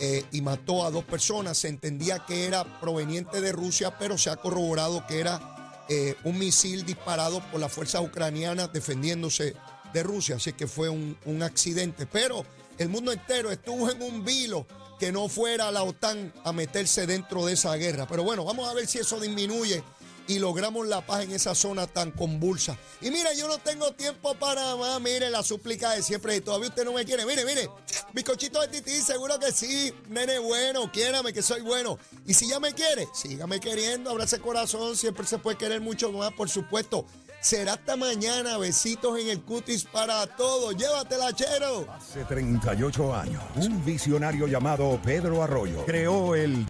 eh, 0.00 0.24
y 0.32 0.40
mató 0.40 0.84
a 0.84 0.90
dos 0.90 1.04
personas. 1.04 1.58
Se 1.58 1.68
entendía 1.68 2.24
que 2.26 2.46
era 2.46 2.80
proveniente 2.80 3.40
de 3.40 3.52
Rusia, 3.52 3.96
pero 3.98 4.18
se 4.18 4.30
ha 4.30 4.36
corroborado 4.36 5.06
que 5.06 5.20
era 5.20 5.84
eh, 5.88 6.16
un 6.24 6.38
misil 6.38 6.84
disparado 6.84 7.40
por 7.50 7.60
las 7.60 7.72
fuerzas 7.72 8.02
ucranianas 8.02 8.72
defendiéndose 8.72 9.54
de 9.92 10.02
Rusia. 10.02 10.36
Así 10.36 10.52
que 10.52 10.66
fue 10.66 10.88
un, 10.88 11.16
un 11.24 11.42
accidente. 11.42 12.06
Pero 12.06 12.44
el 12.76 12.88
mundo 12.88 13.12
entero 13.12 13.52
estuvo 13.52 13.90
en 13.90 14.02
un 14.02 14.24
vilo 14.24 14.66
que 15.00 15.12
no 15.12 15.28
fuera 15.30 15.72
la 15.72 15.82
OTAN 15.82 16.30
a 16.44 16.52
meterse 16.52 17.06
dentro 17.06 17.46
de 17.46 17.54
esa 17.54 17.74
guerra. 17.76 18.06
Pero 18.06 18.22
bueno, 18.22 18.44
vamos 18.44 18.68
a 18.68 18.74
ver 18.74 18.86
si 18.86 18.98
eso 18.98 19.18
disminuye 19.18 19.82
y 20.28 20.38
logramos 20.38 20.86
la 20.86 21.04
paz 21.04 21.24
en 21.24 21.32
esa 21.32 21.54
zona 21.54 21.86
tan 21.86 22.12
convulsa. 22.12 22.78
Y 23.00 23.10
mire, 23.10 23.30
yo 23.36 23.48
no 23.48 23.58
tengo 23.58 23.92
tiempo 23.92 24.34
para 24.34 24.76
más. 24.76 25.00
Mire, 25.00 25.30
la 25.30 25.42
súplica 25.42 25.92
de 25.92 26.02
siempre. 26.02 26.36
Y 26.36 26.40
todavía 26.42 26.68
usted 26.68 26.84
no 26.84 26.92
me 26.92 27.04
quiere. 27.04 27.24
Mire, 27.24 27.44
mire. 27.44 27.68
Bizcochito 28.12 28.60
de 28.60 28.68
tití, 28.68 29.00
seguro 29.00 29.38
que 29.40 29.50
sí. 29.50 29.92
Nene 30.08 30.38
bueno, 30.38 30.92
quiérame 30.92 31.32
que 31.32 31.42
soy 31.42 31.62
bueno. 31.62 31.98
Y 32.26 32.34
si 32.34 32.46
ya 32.46 32.60
me 32.60 32.74
quiere, 32.74 33.08
sígame 33.14 33.58
queriendo. 33.58 34.10
Abrace 34.10 34.38
corazón. 34.38 34.96
Siempre 34.96 35.26
se 35.26 35.38
puede 35.38 35.56
querer 35.56 35.80
mucho 35.80 36.12
más, 36.12 36.32
por 36.34 36.50
supuesto. 36.50 37.06
Será 37.40 37.72
hasta 37.72 37.96
mañana. 37.96 38.58
Besitos 38.58 39.18
en 39.18 39.28
el 39.28 39.40
cutis 39.42 39.84
para 39.84 40.26
todos. 40.26 40.76
Llévatela, 40.76 41.32
chero. 41.32 41.86
Hace 41.90 42.24
38 42.24 43.14
años, 43.14 43.42
un 43.56 43.84
visionario 43.84 44.46
llamado 44.46 45.00
Pedro 45.02 45.42
Arroyo 45.42 45.84
creó 45.86 46.34
el 46.34 46.66